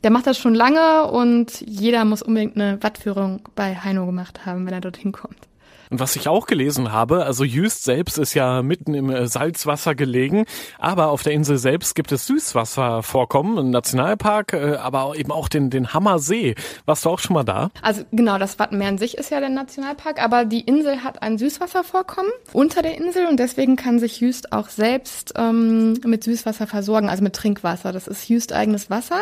der 0.03 0.11
macht 0.11 0.27
das 0.27 0.37
schon 0.37 0.55
lange 0.55 1.05
und 1.05 1.61
jeder 1.61 2.03
muss 2.03 2.21
unbedingt 2.21 2.55
eine 2.55 2.81
Wattführung 2.81 3.41
bei 3.55 3.75
Heino 3.75 4.05
gemacht 4.05 4.45
haben, 4.45 4.65
wenn 4.65 4.73
er 4.73 4.81
dorthin 4.81 5.11
kommt. 5.11 5.47
Und 5.93 5.99
was 5.99 6.15
ich 6.15 6.27
auch 6.27 6.47
gelesen 6.47 6.91
habe, 6.91 7.23
also 7.23 7.43
Jüst 7.43 7.83
selbst 7.83 8.17
ist 8.17 8.33
ja 8.33 8.63
mitten 8.63 8.95
im 8.95 9.11
äh, 9.11 9.27
Salzwasser 9.27 9.93
gelegen, 9.93 10.45
aber 10.79 11.09
auf 11.09 11.21
der 11.21 11.33
Insel 11.33 11.59
selbst 11.59 11.93
gibt 11.93 12.11
es 12.11 12.25
Süßwasservorkommen, 12.25 13.59
ein 13.59 13.69
Nationalpark, 13.69 14.53
äh, 14.53 14.77
aber 14.77 15.13
eben 15.15 15.31
auch 15.31 15.47
den, 15.47 15.69
den 15.69 15.93
Hammersee. 15.93 16.55
Warst 16.87 17.05
du 17.05 17.11
auch 17.11 17.19
schon 17.19 17.35
mal 17.35 17.43
da? 17.43 17.69
Also 17.83 18.01
genau, 18.11 18.39
das 18.39 18.57
Wattenmeer 18.57 18.87
an 18.87 18.97
sich 18.97 19.19
ist 19.19 19.29
ja 19.29 19.39
der 19.39 19.49
Nationalpark, 19.49 20.19
aber 20.19 20.45
die 20.45 20.61
Insel 20.61 21.03
hat 21.03 21.21
ein 21.21 21.37
Süßwasservorkommen 21.37 22.31
unter 22.53 22.81
der 22.81 22.97
Insel 22.97 23.27
und 23.27 23.39
deswegen 23.39 23.75
kann 23.75 23.99
sich 23.99 24.19
Jüst 24.19 24.51
auch 24.51 24.69
selbst 24.69 25.33
ähm, 25.37 25.93
mit 26.03 26.23
Süßwasser 26.23 26.65
versorgen, 26.65 27.07
also 27.07 27.21
mit 27.21 27.35
Trinkwasser. 27.35 27.91
Das 27.91 28.07
ist 28.07 28.27
Jüst 28.27 28.51
eigenes 28.51 28.89
Wasser. 28.89 29.21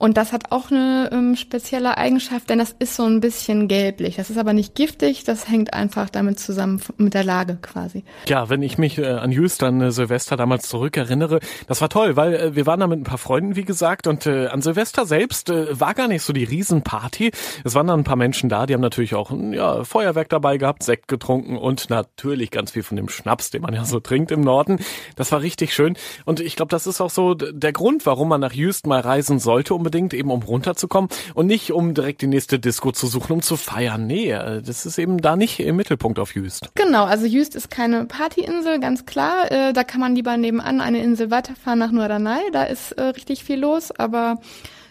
Und 0.00 0.16
das 0.16 0.32
hat 0.32 0.50
auch 0.50 0.70
eine 0.70 1.10
ähm, 1.12 1.36
spezielle 1.36 1.98
Eigenschaft, 1.98 2.48
denn 2.48 2.58
das 2.58 2.74
ist 2.78 2.96
so 2.96 3.04
ein 3.04 3.20
bisschen 3.20 3.68
gelblich. 3.68 4.16
Das 4.16 4.30
ist 4.30 4.38
aber 4.38 4.54
nicht 4.54 4.74
giftig, 4.74 5.24
das 5.24 5.46
hängt 5.46 5.74
einfach 5.74 6.08
damit 6.08 6.40
zusammen 6.40 6.80
mit 6.96 7.12
der 7.12 7.22
Lage 7.22 7.58
quasi. 7.60 8.02
Ja, 8.26 8.48
wenn 8.48 8.62
ich 8.62 8.78
mich 8.78 8.96
äh, 8.96 9.04
an 9.04 9.30
Just 9.30 9.62
an 9.62 9.78
äh, 9.82 9.92
Silvester 9.92 10.38
damals 10.38 10.68
zurückerinnere, 10.68 11.40
das 11.66 11.82
war 11.82 11.90
toll, 11.90 12.16
weil 12.16 12.32
äh, 12.32 12.56
wir 12.56 12.64
waren 12.64 12.80
da 12.80 12.86
mit 12.86 12.98
ein 12.98 13.04
paar 13.04 13.18
Freunden, 13.18 13.56
wie 13.56 13.64
gesagt, 13.66 14.06
und 14.06 14.24
äh, 14.24 14.46
an 14.46 14.62
Silvester 14.62 15.04
selbst 15.04 15.50
äh, 15.50 15.78
war 15.78 15.92
gar 15.92 16.08
nicht 16.08 16.22
so 16.22 16.32
die 16.32 16.44
Riesenparty. 16.44 17.32
Es 17.64 17.74
waren 17.74 17.86
dann 17.86 18.00
ein 18.00 18.04
paar 18.04 18.16
Menschen 18.16 18.48
da, 18.48 18.64
die 18.64 18.72
haben 18.72 18.80
natürlich 18.80 19.14
auch 19.14 19.30
ja, 19.52 19.84
Feuerwerk 19.84 20.30
dabei 20.30 20.56
gehabt, 20.56 20.82
Sekt 20.82 21.08
getrunken 21.08 21.58
und 21.58 21.90
natürlich 21.90 22.50
ganz 22.50 22.70
viel 22.70 22.84
von 22.84 22.96
dem 22.96 23.10
Schnaps, 23.10 23.50
den 23.50 23.60
man 23.60 23.74
ja 23.74 23.84
so 23.84 24.00
trinkt 24.00 24.30
im 24.30 24.40
Norden. 24.40 24.78
Das 25.16 25.30
war 25.30 25.42
richtig 25.42 25.74
schön. 25.74 25.98
Und 26.24 26.40
ich 26.40 26.56
glaube, 26.56 26.70
das 26.70 26.86
ist 26.86 27.02
auch 27.02 27.10
so 27.10 27.34
der 27.34 27.74
Grund, 27.74 28.06
warum 28.06 28.30
man 28.30 28.40
nach 28.40 28.54
Just 28.54 28.86
mal 28.86 29.00
reisen 29.00 29.38
sollte, 29.38 29.74
um 29.74 29.89
unbedingt, 29.90 30.14
eben 30.14 30.30
um 30.30 30.42
runterzukommen 30.42 31.10
und 31.34 31.46
nicht 31.46 31.72
um 31.72 31.94
direkt 31.94 32.22
die 32.22 32.28
nächste 32.28 32.60
Disco 32.60 32.92
zu 32.92 33.08
suchen, 33.08 33.32
um 33.32 33.42
zu 33.42 33.56
feiern. 33.56 34.06
Nee, 34.06 34.30
äh, 34.30 34.62
das 34.62 34.86
ist 34.86 34.98
eben 34.98 35.18
da 35.18 35.34
nicht 35.34 35.58
im 35.58 35.76
Mittelpunkt 35.76 36.20
auf 36.20 36.34
Jüst. 36.34 36.70
Genau, 36.76 37.04
also 37.04 37.26
Jüst 37.26 37.56
ist 37.56 37.70
keine 37.70 38.04
Partyinsel, 38.04 38.78
ganz 38.78 39.04
klar. 39.04 39.50
Äh, 39.50 39.72
da 39.72 39.82
kann 39.82 40.00
man 40.00 40.14
lieber 40.14 40.36
nebenan 40.36 40.80
eine 40.80 41.02
Insel 41.02 41.30
weiterfahren 41.32 41.80
nach 41.80 41.90
Norderney. 41.90 42.50
Da 42.52 42.64
ist 42.64 42.92
äh, 42.92 43.02
richtig 43.02 43.42
viel 43.42 43.58
los, 43.58 43.90
aber 43.90 44.36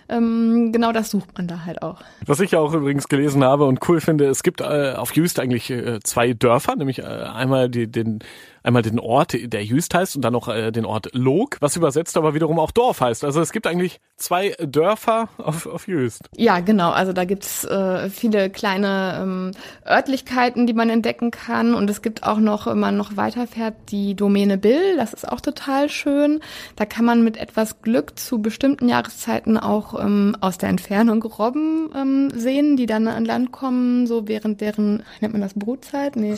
ähm, 0.10 0.72
genau 0.74 0.92
das 0.92 1.12
sucht 1.12 1.38
man 1.38 1.48
da 1.48 1.66
halt 1.66 1.82
auch. 1.82 2.02
Was 2.26 2.40
ich 2.42 2.52
ja 2.52 2.60
auch 2.60 2.74
übrigens 2.74 3.08
gelesen 3.08 3.44
habe 3.44 3.66
und 3.66 3.88
cool 3.88 4.02
finde, 4.02 4.26
es 4.26 4.44
gibt 4.44 4.60
äh, 4.60 4.94
auf 4.98 5.16
Jüst 5.16 5.40
eigentlich 5.40 5.70
äh, 5.70 6.00
zwei 6.04 6.34
Dörfer, 6.34 6.76
nämlich 6.76 7.00
äh, 7.00 7.04
einmal 7.04 7.70
die, 7.70 7.90
den 7.90 8.20
einmal 8.64 8.82
den 8.82 9.00
Ort, 9.00 9.34
der 9.34 9.64
Jüst 9.64 9.94
heißt 9.94 10.16
und 10.16 10.22
dann 10.22 10.34
noch 10.34 10.48
äh, 10.48 10.72
den 10.72 10.86
Ort 10.86 11.10
Log, 11.14 11.58
was 11.60 11.76
übersetzt 11.76 12.18
aber 12.18 12.34
wiederum 12.34 12.60
auch 12.60 12.72
Dorf 12.72 13.02
heißt. 13.02 13.24
Also 13.24 13.42
es 13.42 13.52
gibt 13.52 13.68
eigentlich 13.68 14.00
zwei 14.18 14.56
Dörfer 14.60 15.30
auf, 15.38 15.66
auf 15.66 15.88
Jüst. 15.88 16.30
Ja, 16.36 16.60
genau. 16.60 16.92
Also 16.92 17.14
da 17.14 17.26
gibt's 17.26 17.64
äh, 17.66 18.10
viele 18.10 18.50
kleine 18.50 19.20
ähm, 19.22 19.52
Örtlichkeiten, 19.88 20.68
die 20.68 20.74
man 20.74 20.90
entdecken 20.90 21.32
kann. 21.32 21.74
Und 21.74 21.90
es 21.90 22.02
gibt 22.02 22.24
auch 22.24 22.38
noch, 22.38 22.68
wenn 22.68 22.80
man 22.80 22.98
noch 22.98 23.18
weiterfährt, 23.18 23.76
die 23.90 24.16
Domäne 24.16 24.58
Bill. 24.58 24.98
Das 24.98 25.14
ist 25.14 25.28
auch 25.28 25.42
total 25.42 25.90
schön. 25.90 26.42
Da 26.76 26.86
kann 26.86 27.06
man 27.06 27.24
mit 27.24 27.38
etwas 27.38 27.82
Glück 27.82 28.20
zu 28.20 28.42
bestimmten 28.42 28.90
Jahreszeiten 28.90 29.58
auch 29.58 30.00
ähm, 30.00 30.36
aus 30.42 30.58
der 30.58 30.70
Entfernung 30.70 31.24
Robben 31.24 31.90
ähm, 31.96 32.32
sehen, 32.32 32.78
die 32.78 32.86
dann 32.86 33.08
an 33.08 33.26
Land 33.26 33.52
kommen, 33.52 34.08
so 34.08 34.28
während 34.28 34.62
deren, 34.62 35.04
nennt 35.22 35.34
man 35.34 35.42
das 35.42 35.54
Brutzeit? 35.54 36.16
Nee, 36.16 36.36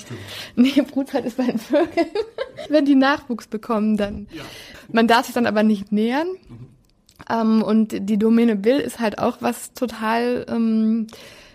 nee 0.56 0.82
Brutzeit 0.82 1.26
ist 1.26 1.38
bei 1.38 1.46
den 1.46 1.60
Vögeln. 1.60 2.08
Wenn 2.70 2.86
die 2.86 2.96
Nachwuchs 2.96 3.48
bekommen, 3.48 3.98
dann. 3.98 4.28
Ja. 4.32 4.44
Man 4.92 5.08
darf 5.08 5.26
sich 5.26 5.34
dann 5.34 5.46
aber 5.46 5.64
nicht 5.64 5.92
nähern. 5.92 6.28
Mhm. 6.28 6.68
Ähm, 7.30 7.64
und 7.64 8.10
die 8.10 8.18
Domäne 8.18 8.56
Bill 8.56 8.80
ist 8.80 9.00
halt 9.00 9.20
auch 9.20 9.38
was 9.42 9.74
total 9.74 10.46
ähm, 10.50 11.08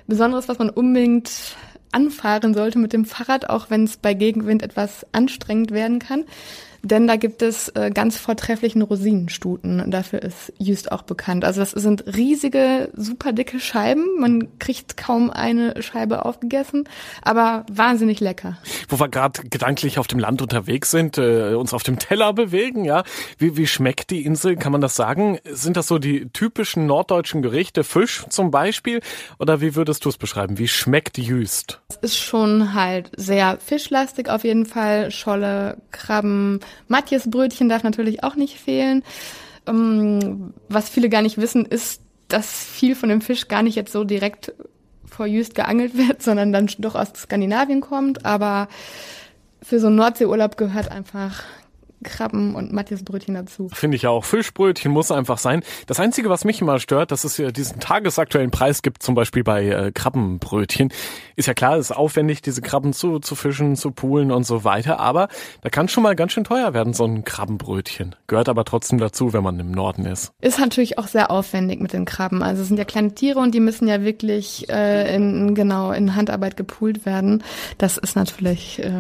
Besonderes, 0.07 0.49
was 0.49 0.59
man 0.59 0.71
unbedingt 0.71 1.31
anfahren 1.93 2.55
sollte 2.55 2.79
mit 2.79 2.93
dem 2.93 3.05
Fahrrad, 3.05 3.49
auch 3.49 3.71
wenn 3.71 3.85
es 3.85 3.97
bei 3.97 4.15
Gegenwind 4.15 4.63
etwas 4.63 5.07
anstrengend 5.13 5.71
werden 5.71 5.99
kann. 5.99 6.25
Denn 6.83 7.07
da 7.07 7.17
gibt 7.17 7.43
es 7.43 7.69
äh, 7.71 7.91
ganz 7.93 8.17
vortrefflichen 8.17 8.83
Rosinenstuten. 8.83 9.91
Dafür 9.91 10.23
ist 10.23 10.53
Just 10.59 10.93
auch 10.93 11.03
bekannt. 11.03 11.45
Also 11.45 11.61
das 11.61 11.71
sind 11.73 12.05
riesige, 12.17 12.91
super 12.95 13.33
dicke 13.33 13.61
Scheiben. 13.61 14.05
Man 14.19 14.59
kriegt 14.59 14.97
kaum 14.97 15.31
eine 15.31 15.83
Scheibe 15.83 16.25
aufgegessen, 16.25 16.89
aber 17.23 17.65
wahnsinnig 17.71 18.21
lecker. 18.21 18.59
Wo 18.89 18.99
wir 18.99 19.09
gerade 19.09 19.43
gedanklich 19.49 19.99
auf 19.99 20.07
dem 20.07 20.19
Land 20.19 20.43
unterwegs 20.43 20.91
sind, 20.91 21.19
äh, 21.19 21.55
uns 21.55 21.73
auf 21.75 21.83
dem 21.83 21.99
Teller 21.99 22.33
bewegen, 22.33 22.85
ja. 22.85 23.05
Wie, 23.39 23.57
wie 23.57 23.67
schmeckt 23.67 24.11
die 24.11 24.25
Insel? 24.25 24.57
Kann 24.57 24.73
man 24.73 24.81
das 24.81 24.95
sagen? 24.97 25.39
Sind 25.45 25.77
das 25.77 25.89
so 25.89 25.99
die 25.99 26.29
typischen 26.31 26.87
norddeutschen 26.87 27.43
Gerichte? 27.43 27.85
Fisch 27.85 28.25
zum 28.29 28.51
Beispiel? 28.51 29.01
Oder 29.39 29.61
wie 29.61 29.75
würdest 29.75 30.05
du 30.05 30.09
es 30.09 30.17
beschreiben? 30.17 30.59
Wie 30.59 30.69
schmeckt 30.69 31.19
Jüst? 31.19 31.81
Es 31.89 31.97
ist 31.97 32.19
schon 32.19 32.75
halt 32.75 33.11
sehr 33.17 33.59
fischlastig 33.59 34.29
auf 34.29 34.45
jeden 34.45 34.67
Fall. 34.67 35.11
Scholle, 35.11 35.79
Krabben, 35.91 36.61
Matjes 36.89 37.31
Brötchen 37.31 37.69
darf 37.69 37.83
natürlich 37.83 38.23
auch 38.25 38.37
nicht 38.37 38.59
fehlen. 38.59 39.03
Ähm, 39.67 40.55
was 40.69 40.89
viele 40.89 41.09
gar 41.09 41.23
nicht 41.23 41.39
wissen, 41.39 41.65
ist, 41.65 42.01
dass 42.29 42.65
viel 42.65 42.95
von 42.95 43.09
dem 43.09 43.21
Fisch 43.21 43.49
gar 43.49 43.63
nicht 43.63 43.77
jetzt 43.77 43.93
so 43.93 44.05
direkt 44.05 44.53
vor 45.05 45.27
Jüst 45.27 45.55
geangelt 45.55 45.97
wird, 45.97 46.23
sondern 46.23 46.53
dann 46.53 46.69
doch 46.79 46.95
aus 46.95 47.09
Skandinavien 47.15 47.81
kommt. 47.81 48.25
Aber 48.25 48.69
für 49.63 49.81
so 49.81 49.89
einen 49.89 49.97
Nordseeurlaub 49.97 50.57
gehört 50.57 50.91
einfach 50.91 51.43
Krabben 52.07 52.55
und 52.55 52.73
Matthias 52.73 53.03
Brötchen 53.03 53.35
dazu. 53.35 53.69
Finde 53.73 53.97
ich 53.97 54.07
auch. 54.07 54.25
Fischbrötchen 54.25 54.91
muss 54.91 55.11
einfach 55.11 55.39
sein. 55.39 55.63
Das 55.87 56.01
Einzige, 56.01 56.31
was 56.31 56.45
mich 56.45 56.61
immer 56.63 56.79
stört, 56.79 57.11
dass 57.11 57.25
es 57.25 57.37
ja 57.37 57.51
diesen 57.51 57.81
tagesaktuellen 57.81 58.51
Preis 58.51 58.81
gibt, 58.81 59.03
zum 59.03 59.15
Beispiel 59.15 59.45
bei 59.45 59.67
äh, 59.67 59.93
Krabbenbrötchen. 59.93 60.93
Ist 61.37 61.47
ja 61.47 61.55
klar, 61.55 61.77
es 61.77 61.91
ist 61.91 61.97
aufwendig, 61.97 62.41
diese 62.41 62.63
Krabben 62.63 62.93
zu, 62.93 63.19
zu 63.19 63.35
fischen, 63.35 63.77
zu 63.77 63.91
poolen 63.91 64.31
und 64.31 64.45
so 64.45 64.65
weiter. 64.65 65.01
Aber 65.01 65.29
da 65.61 65.69
kann 65.69 65.89
schon 65.89 66.03
mal 66.03 66.17
ganz 66.17 66.33
schön 66.33 66.45
teuer 66.45 66.73
werden, 66.73 66.95
so 66.95 67.05
ein 67.05 67.25
Krabbenbrötchen. 67.25 68.15
Gehört 68.27 68.49
aber 68.49 68.65
trotzdem 68.65 68.99
dazu, 68.99 69.33
wenn 69.33 69.43
man 69.43 69.59
im 69.61 69.71
Norden 69.71 70.07
ist. 70.07 70.33
Ist 70.41 70.59
natürlich 70.59 70.99
auch 70.99 71.09
sehr 71.09 71.31
aufwendig 71.31 71.81
mit 71.81 71.93
den 71.93 72.05
Krabben. 72.05 72.43
Also 72.43 72.63
es 72.63 72.69
sind 72.69 72.79
ja 72.79 72.85
kleine 72.85 73.15
Tiere 73.15 73.41
und 73.41 73.55
die 73.55 73.61
müssen 73.61 73.89
ja 73.89 74.03
wirklich 74.03 74.69
äh, 74.71 75.15
in, 75.15 75.55
genau 75.55 75.91
in 75.91 76.15
Handarbeit 76.15 76.57
gepoolt 76.57 77.05
werden. 77.05 77.43
Das 77.79 77.99
ist 77.99 78.17
natürlich 78.17 78.79
äh, 78.79 78.93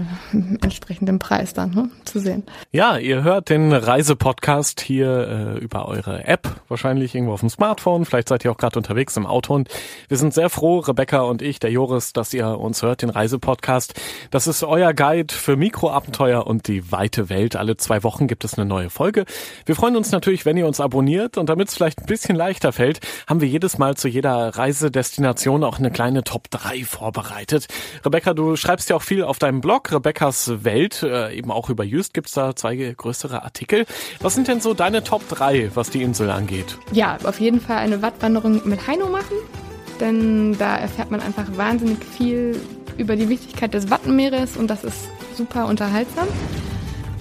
entsprechend 0.62 1.08
im 1.08 1.18
Preis 1.18 1.54
dann 1.54 1.70
ne, 1.70 1.90
zu 2.04 2.18
sehen. 2.18 2.42
Ja, 2.72 2.95
Ihr 3.00 3.22
hört 3.22 3.50
den 3.50 3.72
Reisepodcast 3.72 4.80
hier 4.80 5.56
äh, 5.56 5.58
über 5.58 5.88
eure 5.88 6.24
App, 6.24 6.48
wahrscheinlich 6.68 7.14
irgendwo 7.14 7.34
auf 7.34 7.40
dem 7.40 7.50
Smartphone. 7.50 8.04
Vielleicht 8.04 8.28
seid 8.28 8.44
ihr 8.44 8.50
auch 8.50 8.56
gerade 8.56 8.78
unterwegs 8.78 9.16
im 9.16 9.26
Auto. 9.26 9.54
Und 9.54 9.68
wir 10.08 10.16
sind 10.16 10.32
sehr 10.34 10.50
froh, 10.50 10.78
Rebecca 10.78 11.20
und 11.20 11.42
ich, 11.42 11.58
der 11.58 11.70
Joris, 11.70 12.12
dass 12.12 12.32
ihr 12.32 12.46
uns 12.58 12.82
hört, 12.82 13.02
den 13.02 13.10
Reisepodcast. 13.10 13.94
Das 14.30 14.46
ist 14.46 14.62
euer 14.62 14.94
Guide 14.94 15.34
für 15.34 15.56
Mikroabenteuer 15.56 16.46
und 16.46 16.68
die 16.68 16.92
weite 16.92 17.28
Welt. 17.28 17.56
Alle 17.56 17.76
zwei 17.76 18.02
Wochen 18.02 18.28
gibt 18.28 18.44
es 18.44 18.54
eine 18.54 18.66
neue 18.66 18.90
Folge. 18.90 19.24
Wir 19.64 19.74
freuen 19.74 19.96
uns 19.96 20.12
natürlich, 20.12 20.46
wenn 20.46 20.56
ihr 20.56 20.66
uns 20.66 20.80
abonniert. 20.80 21.38
Und 21.38 21.48
damit 21.48 21.68
es 21.68 21.74
vielleicht 21.74 22.00
ein 22.00 22.06
bisschen 22.06 22.36
leichter 22.36 22.72
fällt, 22.72 23.00
haben 23.26 23.40
wir 23.40 23.48
jedes 23.48 23.78
Mal 23.78 23.96
zu 23.96 24.08
jeder 24.08 24.56
Reisedestination 24.56 25.64
auch 25.64 25.78
eine 25.78 25.90
kleine 25.90 26.24
Top 26.24 26.50
3 26.50 26.84
vorbereitet. 26.84 27.66
Rebecca, 28.04 28.34
du 28.34 28.56
schreibst 28.56 28.90
ja 28.90 28.96
auch 28.96 29.02
viel 29.02 29.24
auf 29.24 29.38
deinem 29.38 29.60
Blog, 29.60 29.92
Rebeccas 29.92 30.64
Welt, 30.64 31.02
äh, 31.02 31.34
eben 31.34 31.50
auch 31.50 31.70
über 31.70 31.84
Just 31.84 32.14
gibt's 32.14 32.32
da 32.32 32.54
zwei 32.54 32.76
größere 32.94 33.42
Artikel. 33.42 33.86
Was 34.20 34.34
sind 34.34 34.48
denn 34.48 34.60
so 34.60 34.74
deine 34.74 35.02
Top 35.04 35.28
3, 35.28 35.70
was 35.74 35.90
die 35.90 36.02
Insel 36.02 36.30
angeht? 36.30 36.78
Ja, 36.92 37.18
auf 37.24 37.40
jeden 37.40 37.60
Fall 37.60 37.78
eine 37.78 38.02
Wattwanderung 38.02 38.62
mit 38.64 38.86
Heino 38.86 39.08
machen, 39.08 39.36
denn 40.00 40.56
da 40.58 40.76
erfährt 40.76 41.10
man 41.10 41.20
einfach 41.20 41.44
wahnsinnig 41.56 41.98
viel 42.04 42.60
über 42.98 43.16
die 43.16 43.28
Wichtigkeit 43.28 43.74
des 43.74 43.90
Wattenmeeres 43.90 44.56
und 44.56 44.68
das 44.68 44.84
ist 44.84 45.08
super 45.36 45.66
unterhaltsam. 45.66 46.28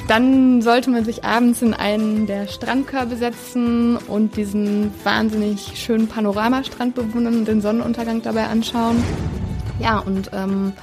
Dann 0.08 0.62
sollte 0.62 0.92
man 0.92 1.04
sich 1.04 1.24
abends 1.24 1.64
in 1.64 1.74
einen 1.74 2.28
der 2.28 2.48
Strandkörbe 2.48 3.16
setzen 3.16 3.98
und 3.98 4.38
diesen 4.38 4.92
wahnsinnig 5.04 5.74
schönen 5.76 6.08
Panoramastrand 6.08 6.94
bewundern 6.94 7.40
und 7.40 7.48
den 7.48 7.62
Sonnenuntergang 7.62 8.22
dabei 8.22 8.46
anschauen. 8.46 9.04
Ja, 9.80 9.98
und 9.98 10.30
ähm, 10.32 10.74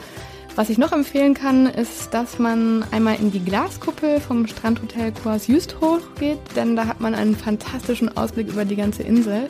was 0.55 0.69
ich 0.69 0.79
noch 0.79 0.93
empfehlen 0.93 1.35
kann, 1.35 1.67
ist, 1.67 2.13
dass 2.13 2.39
man 2.39 2.85
einmal 2.91 3.17
in 3.17 3.31
die 3.33 3.43
Glaskuppel 3.43 4.21
vom 4.21 4.47
Strandhotel 4.47 5.13
Coas 5.13 5.47
Just 5.47 5.81
hochgeht, 5.81 6.39
denn 6.57 6.77
da 6.77 6.87
hat 6.87 7.01
man 7.01 7.15
einen 7.15 7.37
fantastischen 7.37 8.15
Ausblick 8.17 8.49
über 8.49 8.65
die 8.65 8.77
ganze 8.77 9.03
Insel. 9.03 9.49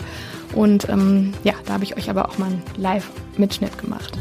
Und 0.54 0.88
ähm, 0.88 1.32
ja, 1.44 1.54
da 1.66 1.74
habe 1.74 1.84
ich 1.84 1.96
euch 1.96 2.08
aber 2.08 2.28
auch 2.28 2.38
mal 2.38 2.46
einen 2.46 2.62
Live-Mitschnitt 2.76 3.78
gemacht. 3.78 4.16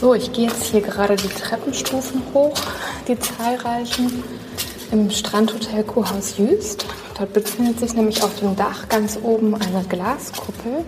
So, 0.00 0.14
ich 0.14 0.32
gehe 0.32 0.48
jetzt 0.48 0.64
hier 0.64 0.80
gerade 0.80 1.16
die 1.16 1.28
Treppenstufen 1.28 2.22
hoch, 2.32 2.56
die 3.06 3.18
zahlreichen, 3.18 4.22
im 4.90 5.10
Strandhotel 5.10 5.84
Kurhaus 5.84 6.38
Jüst. 6.38 6.86
Dort 7.18 7.32
befindet 7.32 7.80
sich 7.80 7.94
nämlich 7.94 8.22
auf 8.22 8.38
dem 8.40 8.56
Dach 8.56 8.88
ganz 8.88 9.18
oben 9.22 9.54
eine 9.54 9.84
Glaskuppel, 9.88 10.84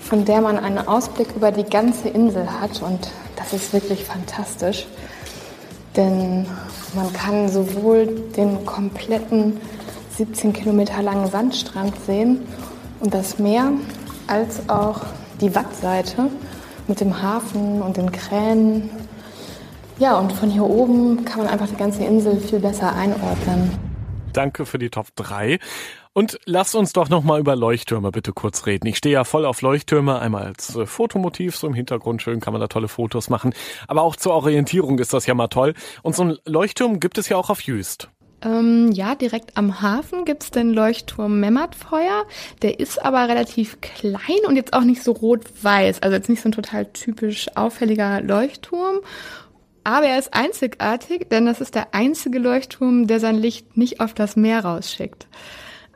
von 0.00 0.24
der 0.24 0.40
man 0.40 0.58
einen 0.58 0.78
Ausblick 0.78 1.28
über 1.36 1.52
die 1.52 1.64
ganze 1.64 2.08
Insel 2.08 2.48
hat. 2.60 2.82
Und 2.82 3.10
das 3.40 3.52
ist 3.54 3.72
wirklich 3.72 4.04
fantastisch, 4.04 4.86
denn 5.96 6.46
man 6.94 7.12
kann 7.12 7.48
sowohl 7.48 8.06
den 8.36 8.64
kompletten 8.66 9.60
17 10.16 10.52
Kilometer 10.52 11.02
langen 11.02 11.28
Sandstrand 11.28 11.94
sehen 12.04 12.46
und 13.00 13.14
das 13.14 13.38
Meer, 13.38 13.72
als 14.26 14.68
auch 14.68 15.00
die 15.40 15.54
Wattseite 15.54 16.30
mit 16.86 17.00
dem 17.00 17.22
Hafen 17.22 17.80
und 17.80 17.96
den 17.96 18.12
Kränen. 18.12 18.90
Ja, 19.98 20.18
und 20.18 20.32
von 20.32 20.50
hier 20.50 20.64
oben 20.64 21.24
kann 21.24 21.38
man 21.38 21.48
einfach 21.48 21.68
die 21.68 21.76
ganze 21.76 22.04
Insel 22.04 22.38
viel 22.40 22.60
besser 22.60 22.94
einordnen. 22.94 23.72
Danke 24.32 24.66
für 24.66 24.78
die 24.78 24.90
Top 24.90 25.06
3. 25.16 25.58
Und 26.20 26.38
lasst 26.44 26.74
uns 26.74 26.92
doch 26.92 27.08
noch 27.08 27.24
mal 27.24 27.40
über 27.40 27.56
Leuchttürme 27.56 28.10
bitte 28.10 28.34
kurz 28.34 28.66
reden. 28.66 28.86
Ich 28.86 28.98
stehe 28.98 29.14
ja 29.14 29.24
voll 29.24 29.46
auf 29.46 29.62
Leuchttürme, 29.62 30.18
einmal 30.18 30.42
als 30.42 30.76
äh, 30.76 30.84
Fotomotiv, 30.84 31.56
so 31.56 31.66
im 31.66 31.72
Hintergrund 31.72 32.20
schön 32.20 32.40
kann 32.40 32.52
man 32.52 32.60
da 32.60 32.66
tolle 32.68 32.88
Fotos 32.88 33.30
machen, 33.30 33.54
aber 33.88 34.02
auch 34.02 34.16
zur 34.16 34.34
Orientierung 34.34 34.98
ist 34.98 35.14
das 35.14 35.24
ja 35.24 35.32
mal 35.32 35.48
toll. 35.48 35.72
Und 36.02 36.14
so 36.14 36.24
ein 36.24 36.36
Leuchtturm 36.44 37.00
gibt 37.00 37.16
es 37.16 37.30
ja 37.30 37.38
auch 37.38 37.48
auf 37.48 37.62
Jüst. 37.62 38.10
Ähm, 38.42 38.92
ja, 38.92 39.14
direkt 39.14 39.56
am 39.56 39.80
Hafen 39.80 40.26
gibt's 40.26 40.50
den 40.50 40.74
Leuchtturm 40.74 41.40
Memmertfeuer. 41.40 42.26
Der 42.60 42.80
ist 42.80 43.02
aber 43.02 43.26
relativ 43.26 43.80
klein 43.80 44.44
und 44.46 44.56
jetzt 44.56 44.74
auch 44.74 44.84
nicht 44.84 45.02
so 45.02 45.12
rot-weiß. 45.12 46.02
Also 46.02 46.16
jetzt 46.16 46.28
nicht 46.28 46.42
so 46.42 46.50
ein 46.50 46.52
total 46.52 46.84
typisch 46.84 47.48
auffälliger 47.56 48.20
Leuchtturm. 48.20 48.98
Aber 49.84 50.04
er 50.04 50.18
ist 50.18 50.34
einzigartig, 50.34 51.30
denn 51.30 51.46
das 51.46 51.62
ist 51.62 51.74
der 51.74 51.94
einzige 51.94 52.38
Leuchtturm, 52.40 53.06
der 53.06 53.20
sein 53.20 53.36
Licht 53.36 53.78
nicht 53.78 54.00
auf 54.00 54.12
das 54.12 54.36
Meer 54.36 54.66
rausschickt. 54.66 55.26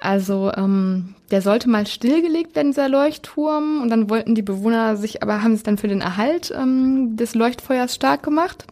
Also 0.04 0.52
ähm, 0.54 1.14
der 1.30 1.40
sollte 1.40 1.68
mal 1.68 1.86
stillgelegt 1.86 2.54
werden, 2.54 2.72
dieser 2.72 2.88
Leuchtturm. 2.88 3.80
Und 3.82 3.88
dann 3.88 4.10
wollten 4.10 4.34
die 4.34 4.42
Bewohner 4.42 4.96
sich, 4.96 5.22
aber 5.22 5.42
haben 5.42 5.54
es 5.54 5.62
dann 5.62 5.78
für 5.78 5.88
den 5.88 6.02
Erhalt 6.02 6.52
ähm, 6.56 7.16
des 7.16 7.34
Leuchtfeuers 7.34 7.94
stark 7.94 8.22
gemacht. 8.22 8.66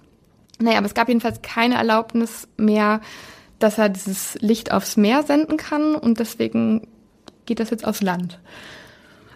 Naja, 0.60 0.78
aber 0.78 0.86
es 0.86 0.94
gab 0.94 1.08
jedenfalls 1.08 1.40
keine 1.42 1.76
Erlaubnis 1.76 2.46
mehr, 2.56 3.00
dass 3.58 3.78
er 3.78 3.88
dieses 3.88 4.34
Licht 4.40 4.72
aufs 4.72 4.96
Meer 4.96 5.22
senden 5.22 5.56
kann. 5.56 5.94
Und 5.94 6.20
deswegen 6.20 6.86
geht 7.46 7.60
das 7.60 7.70
jetzt 7.70 7.86
aufs 7.86 8.02
Land. 8.02 8.38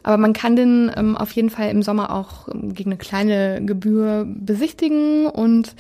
Aber 0.03 0.19
man 0.19 0.35
kann 0.35 0.55
den 0.55 0.93
ähm, 0.95 1.17
auf 1.17 1.33
jeden 1.33 1.51
Fall 1.51 1.71
im 1.71 1.83
Sommer 1.83 2.15
auch 2.15 2.49
ähm, 2.49 2.75
gegen 2.75 2.91
eine 2.91 2.99
kleine 2.99 3.65
Gebühr 3.65 4.25
besichtigen 4.29 5.27
und 5.27 5.75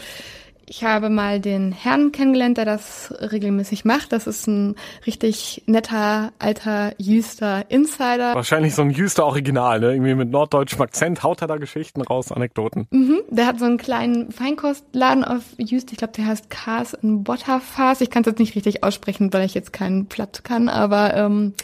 ich 0.68 0.82
habe 0.82 1.10
mal 1.10 1.40
den 1.40 1.72
Herrn 1.72 2.10
kennengelernt, 2.10 2.58
der 2.58 2.64
das 2.64 3.14
regelmäßig 3.20 3.84
macht. 3.84 4.12
Das 4.12 4.26
ist 4.26 4.48
ein 4.48 4.74
richtig 5.06 5.62
netter, 5.66 6.32
alter 6.38 6.92
Jüster 6.98 7.64
Insider. 7.68 8.34
Wahrscheinlich 8.34 8.74
so 8.74 8.82
ein 8.82 8.90
Jüster 8.90 9.26
Original, 9.26 9.78
ne? 9.78 9.92
Irgendwie 9.92 10.14
mit 10.14 10.30
norddeutschem 10.30 10.82
Akzent 10.82 11.22
haut 11.22 11.40
er 11.40 11.46
da 11.46 11.56
Geschichten 11.56 12.02
raus, 12.02 12.32
Anekdoten. 12.32 12.88
Mhm, 12.90 13.20
der 13.30 13.46
hat 13.46 13.60
so 13.60 13.64
einen 13.64 13.78
kleinen 13.78 14.32
Feinkostladen 14.32 15.24
auf 15.24 15.42
Jüst. 15.56 15.92
Ich 15.92 15.98
glaube, 15.98 16.14
der 16.14 16.26
heißt 16.26 16.50
Cars 16.50 16.94
in 16.94 17.22
Butterfast. 17.22 18.02
Ich 18.02 18.10
kann 18.10 18.22
es 18.22 18.26
jetzt 18.26 18.40
nicht 18.40 18.56
richtig 18.56 18.82
aussprechen, 18.82 19.32
weil 19.32 19.46
ich 19.46 19.54
jetzt 19.54 19.72
keinen 19.72 20.06
Platt 20.06 20.42
kann, 20.42 20.68
aber 20.68 21.14
ähm, 21.14 21.54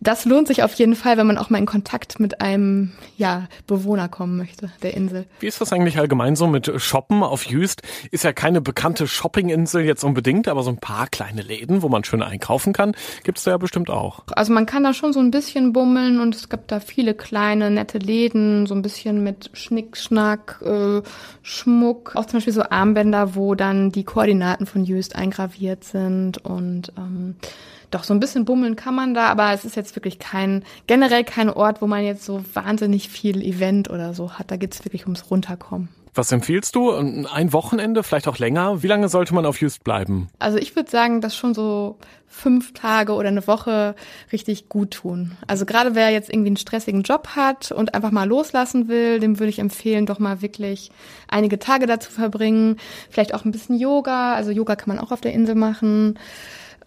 das 0.00 0.24
lohnt 0.24 0.46
sich 0.46 0.62
auf 0.62 0.74
jeden 0.74 0.94
Fall, 0.94 1.16
wenn 1.16 1.26
man 1.26 1.38
auch 1.38 1.50
mal 1.50 1.58
in 1.58 1.66
Kontakt 1.66 2.20
mit 2.20 2.40
einem 2.40 2.92
ja, 3.16 3.48
Bewohner 3.66 4.08
kommen 4.08 4.36
möchte, 4.36 4.70
der 4.82 4.94
Insel. 4.94 5.26
Wie 5.40 5.46
ist 5.46 5.60
das 5.60 5.72
eigentlich 5.72 5.98
allgemein 5.98 6.36
so 6.36 6.46
mit 6.46 6.70
Shoppen 6.80 7.22
auf 7.22 7.46
Jüst? 7.46 7.82
Ist 8.12 8.22
ja 8.22 8.32
keine 8.32 8.60
bekannte 8.60 9.08
Shoppinginsel 9.08 9.84
jetzt 9.84 10.04
unbedingt, 10.04 10.46
aber 10.46 10.62
so 10.62 10.70
ein 10.70 10.78
paar 10.78 11.08
kleine 11.08 11.42
Läden, 11.42 11.82
wo 11.82 11.88
man 11.88 12.04
schön 12.04 12.22
einkaufen 12.22 12.72
kann, 12.72 12.94
gibt's 13.24 13.42
da 13.44 13.52
ja 13.52 13.56
bestimmt 13.56 13.90
auch. 13.90 14.22
Also 14.28 14.52
man 14.52 14.66
kann 14.66 14.84
da 14.84 14.94
schon 14.94 15.12
so 15.12 15.20
ein 15.20 15.32
bisschen 15.32 15.72
bummeln 15.72 16.20
und 16.20 16.34
es 16.34 16.48
gibt 16.48 16.70
da 16.70 16.78
viele 16.78 17.14
kleine, 17.14 17.70
nette 17.70 17.98
Läden, 17.98 18.66
so 18.66 18.74
ein 18.74 18.82
bisschen 18.82 19.24
mit 19.24 19.50
Schnickschnack, 19.52 20.60
äh, 20.64 21.02
Schmuck, 21.42 22.14
auch 22.14 22.26
zum 22.26 22.38
Beispiel 22.38 22.52
so 22.52 22.62
Armbänder, 22.62 23.34
wo 23.34 23.56
dann 23.56 23.90
die 23.90 24.04
Koordinaten 24.04 24.66
von 24.66 24.84
Jüst 24.84 25.16
eingraviert 25.16 25.82
sind 25.82 26.38
und 26.38 26.92
ähm, 26.96 27.36
doch, 27.90 28.04
so 28.04 28.12
ein 28.14 28.20
bisschen 28.20 28.44
bummeln 28.44 28.76
kann 28.76 28.94
man 28.94 29.14
da, 29.14 29.26
aber 29.26 29.52
es 29.52 29.64
ist 29.64 29.76
jetzt 29.76 29.96
wirklich 29.96 30.18
kein, 30.18 30.64
generell 30.86 31.24
kein 31.24 31.50
Ort, 31.50 31.80
wo 31.80 31.86
man 31.86 32.04
jetzt 32.04 32.24
so 32.24 32.42
wahnsinnig 32.54 33.08
viel 33.08 33.42
Event 33.42 33.90
oder 33.90 34.14
so 34.14 34.32
hat. 34.32 34.50
Da 34.50 34.56
geht's 34.56 34.84
wirklich 34.84 35.04
ums 35.04 35.30
Runterkommen. 35.30 35.88
Was 36.14 36.32
empfiehlst 36.32 36.74
du? 36.74 36.90
Ein 36.90 37.52
Wochenende, 37.52 38.02
vielleicht 38.02 38.26
auch 38.26 38.38
länger? 38.38 38.82
Wie 38.82 38.88
lange 38.88 39.08
sollte 39.08 39.34
man 39.34 39.46
auf 39.46 39.60
Just 39.60 39.84
bleiben? 39.84 40.28
Also 40.40 40.58
ich 40.58 40.74
würde 40.74 40.90
sagen, 40.90 41.20
dass 41.20 41.36
schon 41.36 41.54
so 41.54 41.96
fünf 42.26 42.72
Tage 42.72 43.12
oder 43.12 43.28
eine 43.28 43.46
Woche 43.46 43.94
richtig 44.32 44.68
gut 44.68 44.90
tun. 44.90 45.36
Also 45.46 45.64
gerade 45.64 45.94
wer 45.94 46.10
jetzt 46.10 46.28
irgendwie 46.28 46.48
einen 46.48 46.56
stressigen 46.56 47.02
Job 47.02 47.28
hat 47.36 47.70
und 47.70 47.94
einfach 47.94 48.10
mal 48.10 48.26
loslassen 48.26 48.88
will, 48.88 49.20
dem 49.20 49.38
würde 49.38 49.50
ich 49.50 49.60
empfehlen, 49.60 50.06
doch 50.06 50.18
mal 50.18 50.42
wirklich 50.42 50.90
einige 51.28 51.60
Tage 51.60 51.86
dazu 51.86 52.10
verbringen. 52.10 52.78
Vielleicht 53.10 53.32
auch 53.32 53.44
ein 53.44 53.52
bisschen 53.52 53.78
Yoga. 53.78 54.34
Also 54.34 54.50
Yoga 54.50 54.74
kann 54.74 54.94
man 54.94 55.04
auch 55.04 55.12
auf 55.12 55.20
der 55.20 55.32
Insel 55.32 55.54
machen 55.54 56.18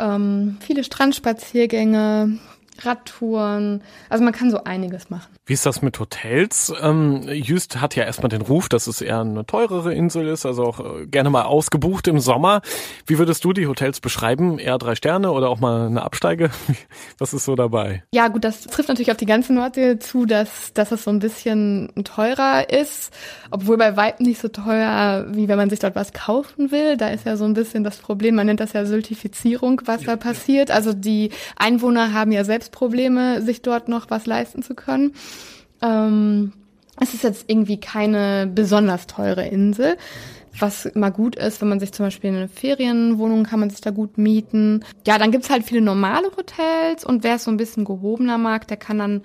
ähm, 0.01 0.57
viele 0.59 0.83
Strandspaziergänge, 0.83 2.39
Radtouren. 2.85 3.81
Also 4.09 4.23
man 4.23 4.33
kann 4.33 4.51
so 4.51 4.63
einiges 4.63 5.09
machen. 5.09 5.31
Wie 5.45 5.53
ist 5.53 5.65
das 5.65 5.81
mit 5.81 5.99
Hotels? 5.99 6.71
Ähm, 6.81 7.23
Jüst 7.27 7.81
hat 7.81 7.95
ja 7.95 8.03
erstmal 8.03 8.29
den 8.29 8.41
Ruf, 8.41 8.69
dass 8.69 8.87
es 8.87 9.01
eher 9.01 9.21
eine 9.21 9.45
teurere 9.45 9.93
Insel 9.93 10.27
ist, 10.27 10.45
also 10.45 10.63
auch 10.63 10.79
äh, 10.79 11.07
gerne 11.07 11.29
mal 11.29 11.43
ausgebucht 11.43 12.07
im 12.07 12.19
Sommer. 12.19 12.61
Wie 13.05 13.17
würdest 13.17 13.43
du 13.43 13.51
die 13.51 13.67
Hotels 13.67 13.99
beschreiben? 13.99 14.59
Eher 14.59 14.77
drei 14.77 14.95
Sterne 14.95 15.31
oder 15.31 15.49
auch 15.49 15.59
mal 15.59 15.87
eine 15.87 16.03
Absteige? 16.03 16.51
Was 17.17 17.33
ist 17.33 17.45
so 17.45 17.55
dabei? 17.55 18.03
Ja, 18.13 18.27
gut, 18.27 18.43
das 18.43 18.61
trifft 18.61 18.89
natürlich 18.89 19.11
auf 19.11 19.17
die 19.17 19.25
ganze 19.25 19.53
Nordsee 19.53 19.99
zu, 19.99 20.25
dass, 20.25 20.73
dass 20.73 20.91
es 20.91 21.03
so 21.03 21.11
ein 21.11 21.19
bisschen 21.19 21.91
teurer 22.03 22.69
ist, 22.69 23.11
obwohl 23.49 23.77
bei 23.77 23.97
Weitem 23.97 24.27
nicht 24.27 24.39
so 24.39 24.47
teuer, 24.47 25.25
wie 25.29 25.47
wenn 25.47 25.57
man 25.57 25.69
sich 25.69 25.79
dort 25.79 25.95
was 25.95 26.13
kaufen 26.13 26.71
will. 26.71 26.97
Da 26.97 27.09
ist 27.09 27.25
ja 27.25 27.35
so 27.35 27.45
ein 27.45 27.53
bisschen 27.53 27.83
das 27.83 27.97
Problem, 27.97 28.35
man 28.35 28.45
nennt 28.45 28.59
das 28.59 28.73
ja 28.73 28.85
Sultifizierung, 28.85 29.81
was 29.85 30.03
da 30.03 30.15
passiert. 30.15 30.71
Also 30.71 30.93
die 30.93 31.31
Einwohner 31.57 32.13
haben 32.13 32.31
ja 32.31 32.43
selbst 32.43 32.70
Probleme, 32.71 33.41
sich 33.41 33.61
dort 33.61 33.89
noch 33.89 34.09
was 34.09 34.25
leisten 34.25 34.63
zu 34.63 34.75
können. 34.75 35.13
Ähm, 35.81 36.53
es 36.99 37.13
ist 37.13 37.23
jetzt 37.23 37.45
irgendwie 37.47 37.79
keine 37.79 38.47
besonders 38.53 39.07
teure 39.07 39.47
Insel. 39.47 39.97
Was 40.59 40.85
immer 40.85 41.11
gut 41.11 41.37
ist, 41.37 41.61
wenn 41.61 41.69
man 41.69 41.79
sich 41.79 41.93
zum 41.93 42.05
Beispiel 42.05 42.29
eine 42.29 42.49
Ferienwohnung 42.49 43.43
kann 43.43 43.61
man 43.61 43.69
sich 43.69 43.79
da 43.81 43.89
gut 43.89 44.17
mieten. 44.17 44.83
Ja, 45.07 45.17
dann 45.17 45.31
gibt's 45.31 45.49
halt 45.49 45.63
viele 45.63 45.81
normale 45.81 46.27
Hotels 46.35 47.05
und 47.05 47.23
wer 47.23 47.35
es 47.35 47.45
so 47.45 47.51
ein 47.51 47.57
bisschen 47.57 47.85
gehobener 47.85 48.37
mag, 48.37 48.67
der 48.67 48.77
kann 48.77 48.97
dann 48.97 49.23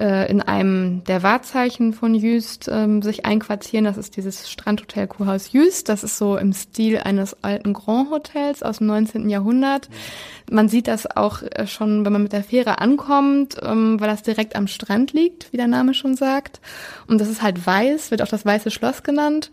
äh, 0.00 0.30
in 0.30 0.40
einem 0.40 1.04
der 1.04 1.22
Wahrzeichen 1.22 1.92
von 1.92 2.14
Jüst 2.14 2.68
ähm, 2.72 3.02
sich 3.02 3.26
einquartieren. 3.26 3.84
Das 3.84 3.98
ist 3.98 4.16
dieses 4.16 4.50
Strandhotel 4.50 5.06
Kurhaus 5.06 5.52
Jüst. 5.52 5.90
Das 5.90 6.02
ist 6.02 6.16
so 6.16 6.38
im 6.38 6.54
Stil 6.54 6.98
eines 6.98 7.36
alten 7.44 7.74
Grand 7.74 8.10
Hotels 8.10 8.62
aus 8.62 8.78
dem 8.78 8.86
19. 8.86 9.28
Jahrhundert. 9.28 9.90
Man 10.50 10.70
sieht 10.70 10.88
das 10.88 11.06
auch 11.16 11.42
äh, 11.42 11.66
schon, 11.66 12.04
wenn 12.06 12.14
man 12.14 12.22
mit 12.22 12.32
der 12.32 12.42
Fähre 12.42 12.78
ankommt, 12.78 13.56
ähm, 13.62 14.00
weil 14.00 14.08
das 14.08 14.22
direkt 14.22 14.56
am 14.56 14.66
Strand 14.66 15.12
liegt, 15.12 15.52
wie 15.52 15.58
der 15.58 15.68
Name 15.68 15.92
schon 15.92 16.16
sagt. 16.16 16.60
Und 17.06 17.20
das 17.20 17.28
ist 17.28 17.42
halt 17.42 17.64
weiß, 17.64 18.10
wird 18.10 18.22
auch 18.22 18.28
das 18.28 18.46
Weiße 18.46 18.70
Schloss 18.70 19.02
genannt. 19.02 19.50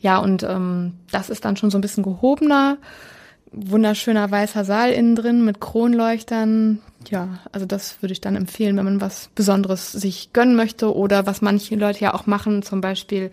Ja, 0.00 0.18
und 0.18 0.42
ähm, 0.42 0.94
das 1.10 1.28
ist 1.28 1.44
dann 1.44 1.56
schon 1.56 1.70
so 1.70 1.76
ein 1.76 1.82
bisschen 1.82 2.02
gehobener 2.02 2.78
wunderschöner 3.52 4.30
weißer 4.30 4.64
Saal 4.64 4.92
innen 4.92 5.16
drin 5.16 5.44
mit 5.44 5.60
Kronleuchtern. 5.60 6.80
Ja, 7.08 7.38
also 7.52 7.66
das 7.66 8.02
würde 8.02 8.12
ich 8.12 8.20
dann 8.20 8.36
empfehlen, 8.36 8.76
wenn 8.76 8.84
man 8.84 9.00
was 9.00 9.30
Besonderes 9.34 9.92
sich 9.92 10.32
gönnen 10.32 10.56
möchte 10.56 10.94
oder 10.94 11.26
was 11.26 11.42
manche 11.42 11.76
Leute 11.76 12.00
ja 12.00 12.14
auch 12.14 12.26
machen, 12.26 12.62
zum 12.62 12.80
Beispiel 12.80 13.30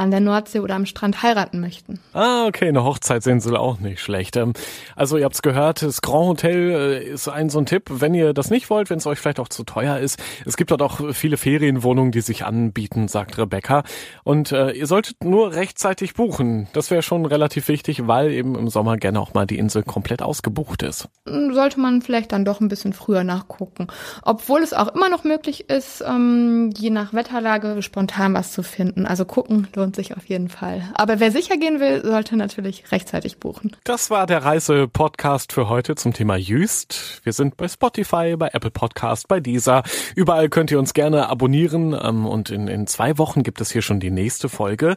an 0.00 0.10
der 0.10 0.20
Nordsee 0.20 0.60
oder 0.60 0.74
am 0.74 0.86
Strand 0.86 1.22
heiraten 1.22 1.60
möchten. 1.60 2.00
Ah, 2.14 2.46
okay, 2.46 2.68
eine 2.68 2.82
Hochzeitsinsel 2.84 3.56
auch 3.56 3.78
nicht 3.80 4.00
schlecht. 4.00 4.36
Ähm, 4.36 4.54
also 4.96 5.16
ihr 5.18 5.24
habt's 5.24 5.42
gehört, 5.42 5.82
das 5.82 6.00
Grand 6.00 6.28
Hotel 6.28 6.70
äh, 6.70 7.04
ist 7.04 7.28
ein 7.28 7.50
so 7.50 7.58
ein 7.58 7.66
Tipp, 7.66 7.84
wenn 7.90 8.14
ihr 8.14 8.32
das 8.32 8.50
nicht 8.50 8.70
wollt, 8.70 8.90
wenn 8.90 8.98
es 8.98 9.06
euch 9.06 9.18
vielleicht 9.18 9.40
auch 9.40 9.48
zu 9.48 9.62
teuer 9.62 9.98
ist. 9.98 10.18
Es 10.46 10.56
gibt 10.56 10.70
dort 10.70 10.82
auch 10.82 11.12
viele 11.12 11.36
Ferienwohnungen, 11.36 12.12
die 12.12 12.22
sich 12.22 12.44
anbieten, 12.44 13.08
sagt 13.08 13.36
Rebecca. 13.38 13.84
Und 14.24 14.52
äh, 14.52 14.70
ihr 14.72 14.86
solltet 14.86 15.22
nur 15.22 15.54
rechtzeitig 15.54 16.14
buchen. 16.14 16.68
Das 16.72 16.90
wäre 16.90 17.02
schon 17.02 17.26
relativ 17.26 17.68
wichtig, 17.68 18.06
weil 18.06 18.32
eben 18.32 18.56
im 18.56 18.68
Sommer 18.68 18.96
gerne 18.96 19.20
auch 19.20 19.34
mal 19.34 19.46
die 19.46 19.58
Insel 19.58 19.82
komplett 19.82 20.22
ausgebucht 20.22 20.82
ist. 20.82 21.08
Hm, 21.28 21.52
sollte 21.52 21.78
man 21.78 22.00
vielleicht 22.00 22.32
dann 22.32 22.44
doch 22.44 22.60
ein 22.60 22.68
bisschen 22.68 22.94
früher 22.94 23.22
nachgucken. 23.22 23.88
Obwohl 24.22 24.62
es 24.62 24.72
auch 24.72 24.88
immer 24.94 25.10
noch 25.10 25.24
möglich 25.24 25.68
ist, 25.68 26.02
ähm, 26.06 26.70
je 26.76 26.90
nach 26.90 27.12
Wetterlage 27.12 27.82
spontan 27.82 28.32
was 28.32 28.52
zu 28.52 28.62
finden. 28.62 29.04
Also 29.04 29.24
gucken 29.24 29.68
lohnt 29.74 29.89
sich 29.94 30.16
auf 30.16 30.26
jeden 30.26 30.48
Fall. 30.48 30.82
Aber 30.94 31.20
wer 31.20 31.30
sicher 31.30 31.56
gehen 31.56 31.80
will, 31.80 32.02
sollte 32.04 32.36
natürlich 32.36 32.90
rechtzeitig 32.92 33.38
buchen. 33.38 33.76
Das 33.84 34.10
war 34.10 34.26
der 34.26 34.44
Reise-Podcast 34.44 35.52
für 35.52 35.68
heute 35.68 35.94
zum 35.94 36.12
Thema 36.12 36.36
Jüst. 36.36 37.20
Wir 37.24 37.32
sind 37.32 37.56
bei 37.56 37.68
Spotify, 37.68 38.36
bei 38.36 38.48
Apple 38.52 38.70
Podcast, 38.70 39.28
bei 39.28 39.40
Deezer. 39.40 39.82
Überall 40.14 40.48
könnt 40.48 40.70
ihr 40.70 40.78
uns 40.78 40.94
gerne 40.94 41.28
abonnieren 41.28 41.98
ähm, 42.00 42.26
und 42.26 42.50
in, 42.50 42.68
in 42.68 42.86
zwei 42.86 43.18
Wochen 43.18 43.42
gibt 43.42 43.60
es 43.60 43.70
hier 43.70 43.82
schon 43.82 44.00
die 44.00 44.10
nächste 44.10 44.48
Folge. 44.48 44.96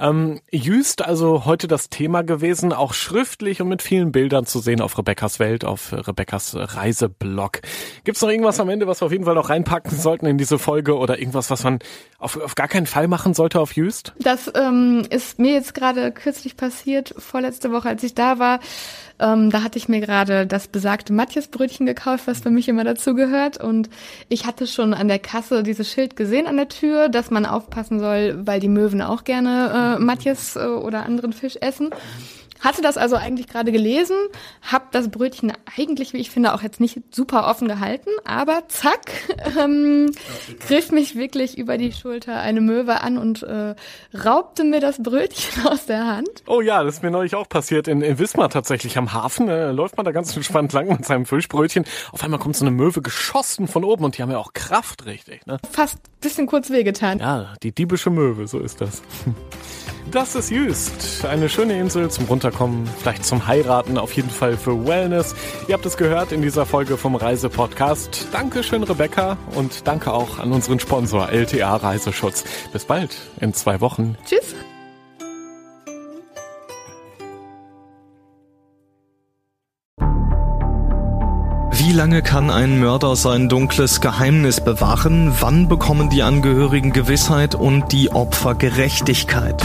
Ähm, 0.00 0.40
Jüst, 0.50 1.04
also 1.04 1.44
heute 1.44 1.68
das 1.68 1.90
Thema 1.90 2.22
gewesen, 2.22 2.72
auch 2.72 2.94
schriftlich 2.94 3.60
und 3.60 3.68
mit 3.68 3.82
vielen 3.82 4.12
Bildern 4.12 4.46
zu 4.46 4.58
sehen 4.58 4.80
auf 4.80 4.96
Rebecca's 4.96 5.38
Welt, 5.38 5.64
auf 5.64 5.92
Rebecca's 5.92 6.54
Reiseblog. 6.56 7.60
Gibt's 8.04 8.22
noch 8.22 8.30
irgendwas 8.30 8.58
am 8.60 8.70
Ende, 8.70 8.86
was 8.86 9.02
wir 9.02 9.06
auf 9.06 9.12
jeden 9.12 9.26
Fall 9.26 9.34
noch 9.34 9.50
reinpacken 9.50 9.96
sollten 9.96 10.24
in 10.24 10.38
diese 10.38 10.58
Folge 10.58 10.96
oder 10.96 11.18
irgendwas, 11.18 11.50
was 11.50 11.64
man 11.64 11.80
auf, 12.18 12.40
auf 12.40 12.54
gar 12.54 12.68
keinen 12.68 12.86
Fall 12.86 13.08
machen 13.08 13.34
sollte 13.34 13.60
auf 13.60 13.76
Jüst? 13.76 14.14
Das 14.18 14.50
ähm, 14.54 15.02
ist 15.10 15.38
mir 15.38 15.52
jetzt 15.52 15.74
gerade 15.74 16.12
kürzlich 16.12 16.56
passiert, 16.56 17.14
vorletzte 17.18 17.70
Woche, 17.70 17.88
als 17.88 18.02
ich 18.02 18.14
da 18.14 18.38
war. 18.38 18.60
Ähm, 19.20 19.50
da 19.50 19.62
hatte 19.62 19.78
ich 19.78 19.88
mir 19.88 20.00
gerade 20.00 20.46
das 20.46 20.68
besagte 20.68 21.12
Matjesbrötchen 21.12 21.86
gekauft, 21.86 22.26
was 22.26 22.40
für 22.40 22.50
mich 22.50 22.68
immer 22.68 22.84
dazu 22.84 23.14
gehört. 23.14 23.62
Und 23.62 23.90
ich 24.28 24.46
hatte 24.46 24.66
schon 24.66 24.94
an 24.94 25.08
der 25.08 25.18
Kasse 25.18 25.62
dieses 25.62 25.90
Schild 25.90 26.16
gesehen 26.16 26.46
an 26.46 26.56
der 26.56 26.68
Tür, 26.68 27.08
dass 27.08 27.30
man 27.30 27.46
aufpassen 27.46 28.00
soll, 28.00 28.40
weil 28.46 28.60
die 28.60 28.68
Möwen 28.68 29.02
auch 29.02 29.24
gerne 29.24 29.96
äh, 29.98 30.02
Matjes 30.02 30.56
äh, 30.56 30.60
oder 30.60 31.04
anderen 31.04 31.32
Fisch 31.32 31.56
essen. 31.60 31.90
Hatte 32.60 32.82
das 32.82 32.96
also 32.96 33.16
eigentlich 33.16 33.48
gerade 33.48 33.72
gelesen, 33.72 34.16
hab 34.62 34.92
das 34.92 35.10
Brötchen 35.10 35.52
eigentlich, 35.78 36.12
wie 36.12 36.18
ich 36.18 36.30
finde, 36.30 36.54
auch 36.54 36.62
jetzt 36.62 36.80
nicht 36.80 37.00
super 37.10 37.46
offen 37.48 37.68
gehalten, 37.68 38.10
aber 38.24 38.64
zack, 38.68 39.10
ähm, 39.58 40.12
griff 40.66 40.90
mich 40.90 41.16
wirklich 41.16 41.58
über 41.58 41.78
die 41.78 41.92
Schulter 41.92 42.38
eine 42.40 42.60
Möwe 42.60 43.00
an 43.00 43.18
und 43.18 43.42
äh, 43.42 43.74
raubte 44.24 44.64
mir 44.64 44.80
das 44.80 45.02
Brötchen 45.02 45.66
aus 45.66 45.86
der 45.86 46.06
Hand. 46.06 46.28
Oh 46.46 46.60
ja, 46.60 46.84
das 46.84 46.96
ist 46.96 47.02
mir 47.02 47.10
neulich 47.10 47.34
auch 47.34 47.48
passiert 47.48 47.88
in, 47.88 48.02
in 48.02 48.18
Wismar 48.18 48.50
tatsächlich 48.50 48.98
am 48.98 49.12
Hafen. 49.12 49.48
Äh, 49.48 49.72
läuft 49.72 49.96
man 49.96 50.04
da 50.04 50.12
ganz 50.12 50.36
entspannt 50.36 50.72
lang 50.72 50.88
mit 50.88 51.04
seinem 51.04 51.26
Fischbrötchen. 51.26 51.84
Auf 52.12 52.22
einmal 52.22 52.38
kommt 52.38 52.56
so 52.56 52.64
eine 52.64 52.74
Möwe 52.74 53.02
geschossen 53.02 53.68
von 53.68 53.84
oben 53.84 54.04
und 54.04 54.18
die 54.18 54.22
haben 54.22 54.30
ja 54.30 54.38
auch 54.38 54.52
Kraft, 54.52 55.06
richtig. 55.06 55.46
Ne? 55.46 55.58
Fast 55.70 55.98
bisschen 56.20 56.46
kurz 56.46 56.70
wehgetan. 56.70 57.18
Ja, 57.18 57.54
die 57.62 57.72
diebische 57.72 58.10
Möwe, 58.10 58.46
so 58.46 58.58
ist 58.58 58.80
das. 58.80 59.02
Das 60.10 60.34
ist 60.34 60.50
Jüst. 60.50 61.24
Eine 61.24 61.48
schöne 61.48 61.78
Insel 61.78 62.10
zum 62.10 62.26
Runterkommen, 62.50 62.88
vielleicht 62.98 63.24
zum 63.24 63.46
Heiraten, 63.46 63.96
auf 63.96 64.12
jeden 64.14 64.30
Fall 64.30 64.56
für 64.56 64.86
Wellness. 64.86 65.34
Ihr 65.68 65.74
habt 65.74 65.86
es 65.86 65.96
gehört 65.96 66.32
in 66.32 66.42
dieser 66.42 66.66
Folge 66.66 66.96
vom 66.96 67.14
Reisepodcast. 67.14 68.28
Dankeschön, 68.32 68.82
Rebecca, 68.82 69.36
und 69.54 69.86
danke 69.86 70.12
auch 70.12 70.38
an 70.40 70.52
unseren 70.52 70.80
Sponsor 70.80 71.30
LTA 71.30 71.76
Reiseschutz. 71.76 72.44
Bis 72.72 72.84
bald, 72.84 73.16
in 73.40 73.54
zwei 73.54 73.80
Wochen. 73.80 74.16
Tschüss. 74.26 74.54
Wie 81.72 81.92
lange 81.92 82.22
kann 82.22 82.50
ein 82.50 82.80
Mörder 82.80 83.14
sein 83.14 83.48
dunkles 83.48 84.00
Geheimnis 84.00 84.60
bewahren? 84.60 85.32
Wann 85.40 85.68
bekommen 85.68 86.10
die 86.10 86.22
Angehörigen 86.22 86.92
Gewissheit 86.92 87.54
und 87.54 87.92
die 87.92 88.10
Opfer 88.10 88.54
Gerechtigkeit? 88.54 89.64